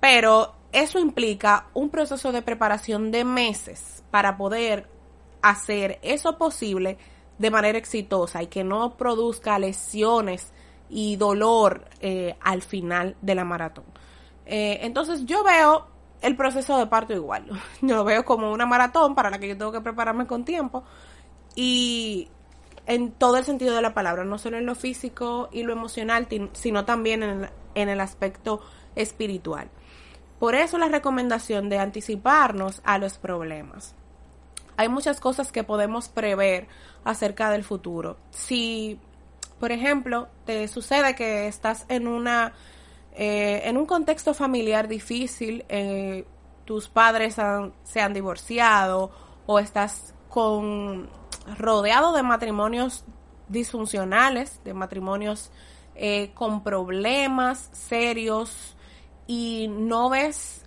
Pero 0.00 0.54
eso 0.72 0.98
implica 0.98 1.68
un 1.74 1.90
proceso 1.90 2.32
de 2.32 2.42
preparación 2.42 3.10
de 3.10 3.24
meses 3.24 4.02
para 4.10 4.36
poder 4.36 4.88
hacer 5.42 5.98
eso 6.02 6.38
posible 6.38 6.98
de 7.38 7.50
manera 7.50 7.78
exitosa 7.78 8.42
y 8.42 8.46
que 8.46 8.64
no 8.64 8.96
produzca 8.96 9.58
lesiones 9.58 10.52
y 10.88 11.16
dolor 11.16 11.88
eh, 12.00 12.36
al 12.40 12.62
final 12.62 13.16
de 13.20 13.34
la 13.34 13.44
maratón. 13.44 13.84
Eh, 14.46 14.78
entonces 14.82 15.24
yo 15.24 15.42
veo 15.44 15.86
el 16.22 16.36
proceso 16.36 16.78
de 16.78 16.86
parto 16.86 17.12
igual. 17.12 17.46
Yo 17.82 17.96
lo 17.96 18.04
veo 18.04 18.24
como 18.24 18.52
una 18.52 18.66
maratón 18.66 19.14
para 19.14 19.30
la 19.30 19.38
que 19.38 19.48
yo 19.48 19.58
tengo 19.58 19.72
que 19.72 19.80
prepararme 19.80 20.26
con 20.26 20.44
tiempo 20.44 20.82
y 21.54 22.28
en 22.86 23.12
todo 23.12 23.36
el 23.36 23.44
sentido 23.44 23.74
de 23.74 23.82
la 23.82 23.94
palabra, 23.94 24.24
no 24.24 24.38
solo 24.38 24.56
en 24.56 24.66
lo 24.66 24.74
físico 24.74 25.48
y 25.52 25.62
lo 25.62 25.72
emocional, 25.72 26.26
sino 26.52 26.84
también 26.84 27.22
en 27.22 27.48
en 27.76 27.88
el 27.88 28.00
aspecto 28.00 28.60
espiritual. 28.96 29.68
Por 30.38 30.54
eso 30.54 30.78
la 30.78 30.88
recomendación 30.88 31.68
de 31.68 31.78
anticiparnos 31.78 32.80
a 32.84 32.98
los 32.98 33.18
problemas. 33.18 33.94
Hay 34.76 34.88
muchas 34.88 35.20
cosas 35.20 35.52
que 35.52 35.64
podemos 35.64 36.08
prever 36.08 36.68
acerca 37.04 37.50
del 37.50 37.64
futuro. 37.64 38.18
Si 38.30 39.00
por 39.58 39.72
ejemplo, 39.72 40.28
te 40.44 40.68
sucede 40.68 41.14
que 41.14 41.48
estás 41.48 41.86
en 41.88 42.06
una 42.06 42.52
eh, 43.12 43.62
en 43.64 43.78
un 43.78 43.86
contexto 43.86 44.34
familiar 44.34 44.88
difícil, 44.88 45.64
eh, 45.70 46.26
tus 46.66 46.88
padres 46.88 47.36
se 47.84 48.00
han 48.00 48.12
divorciado 48.12 49.10
o 49.46 49.58
estás 49.58 50.14
con 50.28 51.08
rodeado 51.56 52.12
de 52.12 52.22
matrimonios 52.22 53.04
disfuncionales, 53.48 54.60
de 54.64 54.74
matrimonios 54.74 55.50
eh, 55.94 56.32
con 56.34 56.62
problemas 56.62 57.70
serios 57.72 58.75
y 59.26 59.68
no 59.68 60.08
ves 60.08 60.62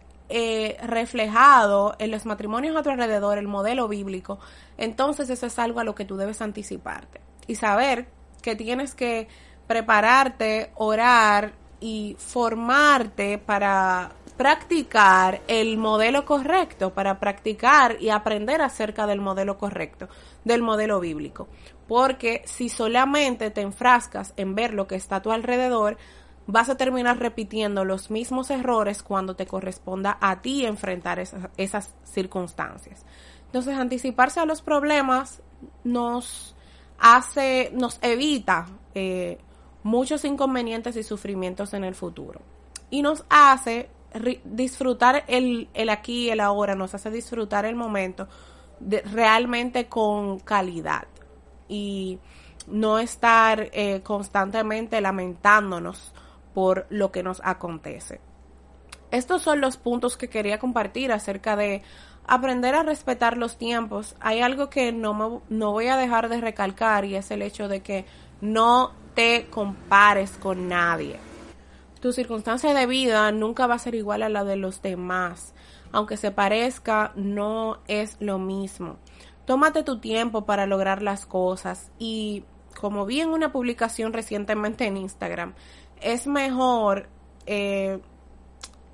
reflejado 0.84 1.96
en 1.98 2.12
los 2.12 2.26
matrimonios 2.26 2.76
a 2.76 2.84
tu 2.84 2.92
alrededor 2.92 3.40
el 3.40 3.48
modelo 3.48 3.88
bíblico, 3.88 4.40
entonces 4.78 5.30
eso 5.30 5.48
es 5.48 5.58
algo 5.58 5.80
a 5.80 5.84
lo 5.84 5.96
que 5.96 6.06
tú 6.06 6.18
debes 6.18 6.42
anticiparte 6.42 7.20
y 7.48 7.56
saber 7.56 8.08
que 8.44 8.56
tienes 8.56 8.94
que 8.94 9.28
prepararte, 9.66 10.72
orar 10.76 11.54
y 11.80 12.16
formarte 12.20 13.40
para 13.40 14.12
practicar 14.38 15.42
el 15.48 15.78
modelo 15.78 16.26
correcto, 16.26 16.94
para 16.94 17.20
practicar 17.20 17.98
y 18.00 18.10
aprender 18.10 18.62
acerca 18.62 19.06
del 19.08 19.20
modelo 19.20 19.58
correcto, 19.58 20.08
del 20.46 20.62
modelo 20.62 21.00
bíblico. 21.00 21.48
Porque 21.88 22.44
si 22.46 22.70
solamente 22.70 23.52
te 23.52 23.62
enfrascas 23.62 24.34
en 24.38 24.56
ver 24.56 24.74
lo 24.74 24.88
que 24.88 24.96
está 24.96 25.18
a 25.18 25.22
tu 25.22 25.32
alrededor, 25.32 25.98
vas 26.52 26.68
a 26.68 26.76
terminar 26.76 27.20
repitiendo 27.20 27.86
los 27.86 28.10
mismos 28.10 28.50
errores 28.50 29.04
cuando 29.04 29.36
te 29.36 29.46
corresponda 29.46 30.18
a 30.20 30.42
ti 30.42 30.66
enfrentar 30.66 31.20
esas, 31.20 31.94
circunstancias. 32.04 33.06
Entonces, 33.46 33.78
anticiparse 33.78 34.40
a 34.40 34.46
los 34.46 34.64
problemas 34.64 35.44
nos 35.84 36.56
hace, 36.98 37.70
nos 37.74 38.00
evita 38.02 38.68
eh, 38.96 39.38
muchos 39.84 40.26
inconvenientes 40.26 40.96
y 40.96 41.04
sufrimientos 41.04 41.76
en 41.76 41.84
el 41.84 41.94
futuro. 41.94 42.42
Y 42.90 43.04
nos 43.04 43.26
hace 43.30 43.90
disfrutar 44.44 45.26
el, 45.28 45.70
el 45.76 45.90
aquí 45.90 46.26
y 46.26 46.30
el 46.32 46.40
ahora, 46.40 46.74
nos 46.74 46.96
hace 46.96 47.12
disfrutar 47.12 47.66
el 47.66 47.76
momento 47.76 48.28
realmente 48.80 49.86
con 49.86 50.40
calidad 50.40 51.06
y 51.68 52.18
no 52.66 52.98
estar 52.98 53.70
eh, 53.72 54.02
constantemente 54.02 55.00
lamentándonos 55.00 56.12
por 56.54 56.88
lo 56.90 57.12
que 57.12 57.24
nos 57.24 57.42
acontece. 57.44 58.20
Estos 59.12 59.42
son 59.42 59.62
los 59.62 59.78
puntos 59.78 60.18
que 60.18 60.30
quería 60.30 60.60
compartir 60.60 61.12
acerca 61.12 61.56
de 61.56 61.82
aprender 62.28 62.76
a 62.76 62.84
respetar 62.84 63.38
los 63.38 63.58
tiempos. 63.58 64.16
Hay 64.20 64.42
algo 64.42 64.70
que 64.70 64.92
no, 64.92 65.42
no 65.50 65.72
voy 65.72 65.88
a 65.88 65.98
dejar 65.98 66.30
de 66.30 66.42
recalcar 66.42 67.06
y 67.06 67.16
es 67.16 67.32
el 67.32 67.42
hecho 67.42 67.68
de 67.68 67.82
que 67.82 68.06
no 68.40 68.92
te 69.16 69.48
compares 69.50 70.32
con 70.38 70.68
nadie. 70.68 71.20
Tu 72.00 72.14
circunstancia 72.14 72.74
de 72.74 72.86
vida 72.86 73.32
nunca 73.32 73.68
va 73.68 73.76
a 73.76 73.80
ser 73.80 73.96
igual 73.96 74.24
a 74.24 74.30
la 74.30 74.44
de 74.44 74.56
los 74.56 74.82
demás. 74.82 75.54
Aunque 75.92 76.18
se 76.18 76.32
parezca, 76.32 77.12
no 77.16 77.80
es 77.88 78.16
lo 78.20 78.38
mismo. 78.38 78.98
Tómate 79.46 79.82
tu 79.82 80.00
tiempo 80.00 80.46
para 80.46 80.68
lograr 80.68 81.02
las 81.02 81.26
cosas 81.26 81.92
y 81.98 82.44
como 82.80 83.06
vi 83.06 83.20
en 83.20 83.30
una 83.30 83.52
publicación 83.52 84.14
recientemente 84.14 84.86
en 84.86 84.96
Instagram, 84.96 85.56
es 86.02 86.28
mejor, 86.28 87.10
eh, 87.46 88.00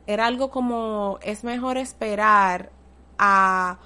era 0.07 0.27
algo 0.27 0.49
como, 0.49 1.19
es 1.21 1.43
mejor 1.43 1.77
esperar 1.77 2.71
a 3.17 3.77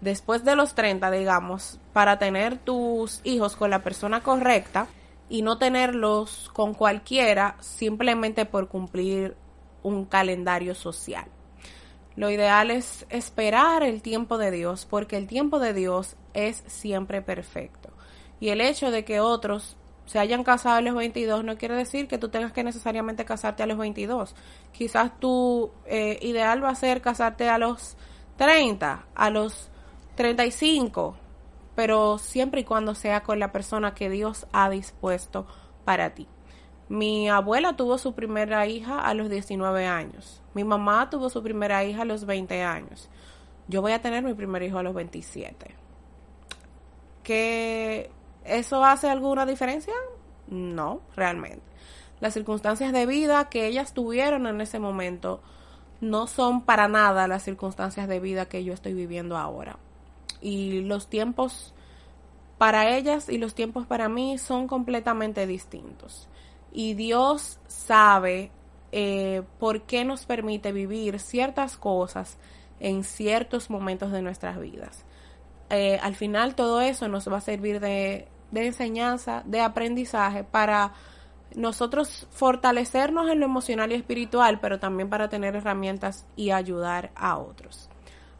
después 0.00 0.44
de 0.44 0.56
los 0.56 0.74
30, 0.74 1.10
digamos, 1.10 1.80
para 1.92 2.18
tener 2.18 2.58
tus 2.58 3.20
hijos 3.24 3.56
con 3.56 3.70
la 3.70 3.82
persona 3.82 4.22
correcta 4.22 4.86
y 5.28 5.42
no 5.42 5.58
tenerlos 5.58 6.50
con 6.52 6.74
cualquiera 6.74 7.56
simplemente 7.60 8.46
por 8.46 8.68
cumplir 8.68 9.36
un 9.82 10.04
calendario 10.04 10.74
social. 10.74 11.26
Lo 12.16 12.30
ideal 12.30 12.70
es 12.70 13.06
esperar 13.10 13.82
el 13.82 14.02
tiempo 14.02 14.38
de 14.38 14.50
Dios 14.50 14.86
porque 14.86 15.16
el 15.16 15.26
tiempo 15.26 15.60
de 15.60 15.72
Dios 15.72 16.16
es 16.34 16.64
siempre 16.66 17.22
perfecto. 17.22 17.90
Y 18.40 18.48
el 18.48 18.60
hecho 18.60 18.90
de 18.90 19.04
que 19.04 19.20
otros 19.20 19.76
se 20.08 20.18
hayan 20.18 20.42
casado 20.42 20.76
a 20.76 20.80
los 20.80 20.94
22 20.94 21.44
no 21.44 21.58
quiere 21.58 21.74
decir 21.74 22.08
que 22.08 22.16
tú 22.16 22.30
tengas 22.30 22.50
que 22.50 22.64
necesariamente 22.64 23.26
casarte 23.26 23.62
a 23.62 23.66
los 23.66 23.76
22. 23.76 24.34
Quizás 24.72 25.20
tu 25.20 25.70
eh, 25.84 26.18
ideal 26.22 26.64
va 26.64 26.70
a 26.70 26.74
ser 26.74 27.02
casarte 27.02 27.50
a 27.50 27.58
los 27.58 27.98
30, 28.38 29.04
a 29.14 29.30
los 29.30 29.68
35, 30.14 31.14
pero 31.74 32.16
siempre 32.16 32.62
y 32.62 32.64
cuando 32.64 32.94
sea 32.94 33.22
con 33.22 33.38
la 33.38 33.52
persona 33.52 33.92
que 33.92 34.08
Dios 34.08 34.46
ha 34.50 34.70
dispuesto 34.70 35.46
para 35.84 36.14
ti. 36.14 36.26
Mi 36.88 37.28
abuela 37.28 37.76
tuvo 37.76 37.98
su 37.98 38.14
primera 38.14 38.66
hija 38.66 39.00
a 39.00 39.12
los 39.12 39.28
19 39.28 39.84
años. 39.84 40.42
Mi 40.54 40.64
mamá 40.64 41.10
tuvo 41.10 41.28
su 41.28 41.42
primera 41.42 41.84
hija 41.84 42.00
a 42.00 42.06
los 42.06 42.24
20 42.24 42.62
años. 42.62 43.10
Yo 43.66 43.82
voy 43.82 43.92
a 43.92 44.00
tener 44.00 44.24
mi 44.24 44.32
primer 44.32 44.62
hijo 44.62 44.78
a 44.78 44.82
los 44.82 44.94
27. 44.94 45.74
¿Que 47.22 48.10
eso 48.48 48.84
hace 48.84 49.08
alguna 49.08 49.46
diferencia? 49.46 49.94
No, 50.48 51.00
realmente. 51.16 51.62
Las 52.20 52.34
circunstancias 52.34 52.92
de 52.92 53.06
vida 53.06 53.48
que 53.48 53.66
ellas 53.66 53.92
tuvieron 53.92 54.46
en 54.46 54.60
ese 54.60 54.78
momento 54.78 55.40
no 56.00 56.26
son 56.26 56.62
para 56.62 56.88
nada 56.88 57.28
las 57.28 57.42
circunstancias 57.42 58.08
de 58.08 58.20
vida 58.20 58.46
que 58.46 58.64
yo 58.64 58.72
estoy 58.72 58.94
viviendo 58.94 59.36
ahora. 59.36 59.78
Y 60.40 60.80
los 60.82 61.08
tiempos 61.08 61.74
para 62.58 62.96
ellas 62.96 63.28
y 63.28 63.38
los 63.38 63.54
tiempos 63.54 63.86
para 63.86 64.08
mí 64.08 64.36
son 64.38 64.66
completamente 64.66 65.46
distintos 65.46 66.28
y 66.72 66.94
Dios 66.94 67.58
sabe 67.66 68.50
eh, 68.92 69.42
por 69.58 69.82
qué 69.82 70.04
nos 70.04 70.26
permite 70.26 70.72
vivir 70.72 71.18
ciertas 71.20 71.76
cosas 71.76 72.38
en 72.80 73.04
ciertos 73.04 73.70
momentos 73.70 74.12
de 74.12 74.22
nuestras 74.22 74.60
vidas. 74.60 75.04
Eh, 75.70 75.98
al 76.02 76.14
final 76.14 76.54
todo 76.54 76.80
eso 76.80 77.08
nos 77.08 77.30
va 77.30 77.38
a 77.38 77.42
servir 77.42 77.80
de, 77.80 78.28
de 78.50 78.66
enseñanza, 78.66 79.42
de 79.46 79.60
aprendizaje 79.60 80.44
para 80.44 80.92
nosotros 81.54 82.26
fortalecernos 82.30 83.30
en 83.30 83.40
lo 83.40 83.46
emocional 83.46 83.92
y 83.92 83.94
espiritual, 83.94 84.60
pero 84.60 84.78
también 84.78 85.08
para 85.08 85.28
tener 85.28 85.56
herramientas 85.56 86.26
y 86.36 86.50
ayudar 86.50 87.10
a 87.14 87.38
otros. 87.38 87.88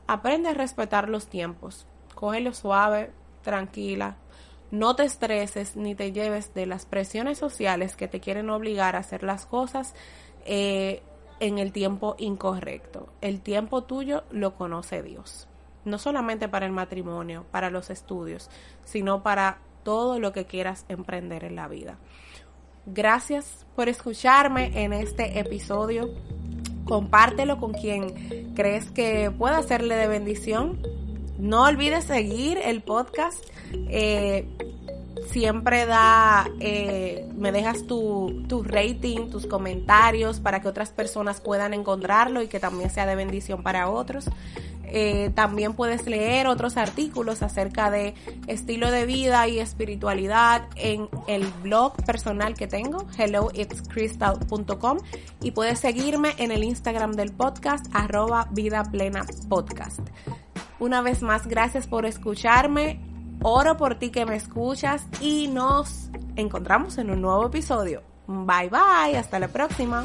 Aprende 0.07 0.51
a 0.51 0.55
respetar 0.55 1.09
los 1.09 1.27
tiempos. 1.27 1.87
Cógelo 2.15 2.53
suave, 2.53 3.13
tranquila, 3.43 4.17
no 4.71 4.95
te 4.95 5.05
estreses 5.05 5.77
ni 5.77 5.95
te 5.95 6.13
lleves 6.13 6.53
de 6.53 6.67
las 6.67 6.85
presiones 6.85 7.39
sociales 7.39 7.97
que 7.97 8.09
te 8.09 8.21
quieren 8.21 8.51
obligar 8.51 8.97
a 8.97 9.01
hacer 9.01 9.23
las 9.23 9.47
cosas 9.47 9.95
eh, 10.45 11.03
en 11.41 11.59
el 11.59 11.73
tiempo 11.73 12.17
incorrecto. 12.19 13.09
El 13.21 13.41
tiempo 13.41 13.85
tuyo 13.85 14.25
lo 14.31 14.55
conoce 14.55 15.03
Dios. 15.03 15.49
No 15.85 15.97
solamente 15.97 16.49
para 16.49 16.67
el 16.67 16.73
matrimonio, 16.73 17.47
para 17.51 17.71
los 17.71 17.89
estudios, 17.89 18.51
sino 18.85 19.23
para 19.23 19.59
todo 19.83 20.19
lo 20.19 20.33
que 20.33 20.45
quieras 20.45 20.85
emprender 20.89 21.45
en 21.45 21.57
la 21.57 21.69
vida. 21.69 21.99
Gracias 22.87 23.67
por 23.77 23.89
escucharme 23.89 24.85
en 24.85 24.93
este 24.93 25.39
episodio. 25.39 26.11
Compártelo 26.85 27.59
con 27.59 27.73
quien 27.73 28.55
crees 28.55 28.91
que 28.91 29.31
pueda 29.31 29.59
hacerle 29.59 29.97
de 29.97 30.09
bendición. 30.09 30.81
No 31.39 31.65
olvides 31.65 32.05
seguir 32.05 32.59
el 32.59 32.83
podcast 32.83 33.45
eh, 33.89 34.47
siempre 35.31 35.87
da, 35.87 36.49
eh, 36.61 37.29
me 37.37 37.53
dejas 37.53 37.87
tu, 37.87 38.45
tu 38.49 38.63
rating, 38.63 39.29
tus 39.29 39.47
comentarios 39.47 40.41
para 40.41 40.61
que 40.61 40.69
otras 40.69 40.91
personas 40.91 41.41
puedan 41.41 41.75
encontrarlo 41.75 42.43
y 42.43 42.49
que 42.49 42.61
también 42.61 42.91
sea 42.91 43.07
de 43.07 43.15
bendición 43.15 43.63
para 43.63 43.91
otros. 43.91 44.31
Eh, 44.91 45.31
también 45.35 45.75
puedes 45.75 46.07
leer 46.07 46.47
otros 46.47 46.77
artículos 46.77 47.43
acerca 47.43 47.91
de 47.91 48.15
estilo 48.47 48.91
de 48.91 49.07
vida 49.07 49.47
y 49.49 49.59
espiritualidad 49.59 50.69
en 50.77 51.09
el 51.27 51.47
blog 51.63 51.95
personal 52.05 52.55
que 52.55 52.67
tengo, 52.67 53.07
helloitscrystal.com 53.19 54.99
y 55.43 55.51
puedes 55.51 55.79
seguirme 55.79 56.31
en 56.39 56.53
el 56.53 56.65
Instagram 56.65 57.13
del 57.13 57.33
podcast, 57.33 57.87
arroba 57.93 58.49
vida 58.51 58.85
plena 58.85 59.27
podcast. 59.49 60.01
Una 60.81 61.03
vez 61.03 61.23
más, 61.23 61.47
gracias 61.47 61.87
por 61.87 62.07
escucharme. 62.07 63.01
Oro 63.43 63.77
por 63.77 63.97
ti 63.97 64.11
que 64.11 64.27
me 64.27 64.37
escuchas 64.37 65.07
y 65.21 65.49
nos 65.49 66.11
encontramos 66.37 66.99
en 66.99 67.11
un 67.11 67.21
nuevo 67.21 67.47
episodio. 67.47 68.03
Bye 68.27 68.69
bye, 68.69 69.17
hasta 69.17 69.39
la 69.39 69.49
próxima. 69.49 70.05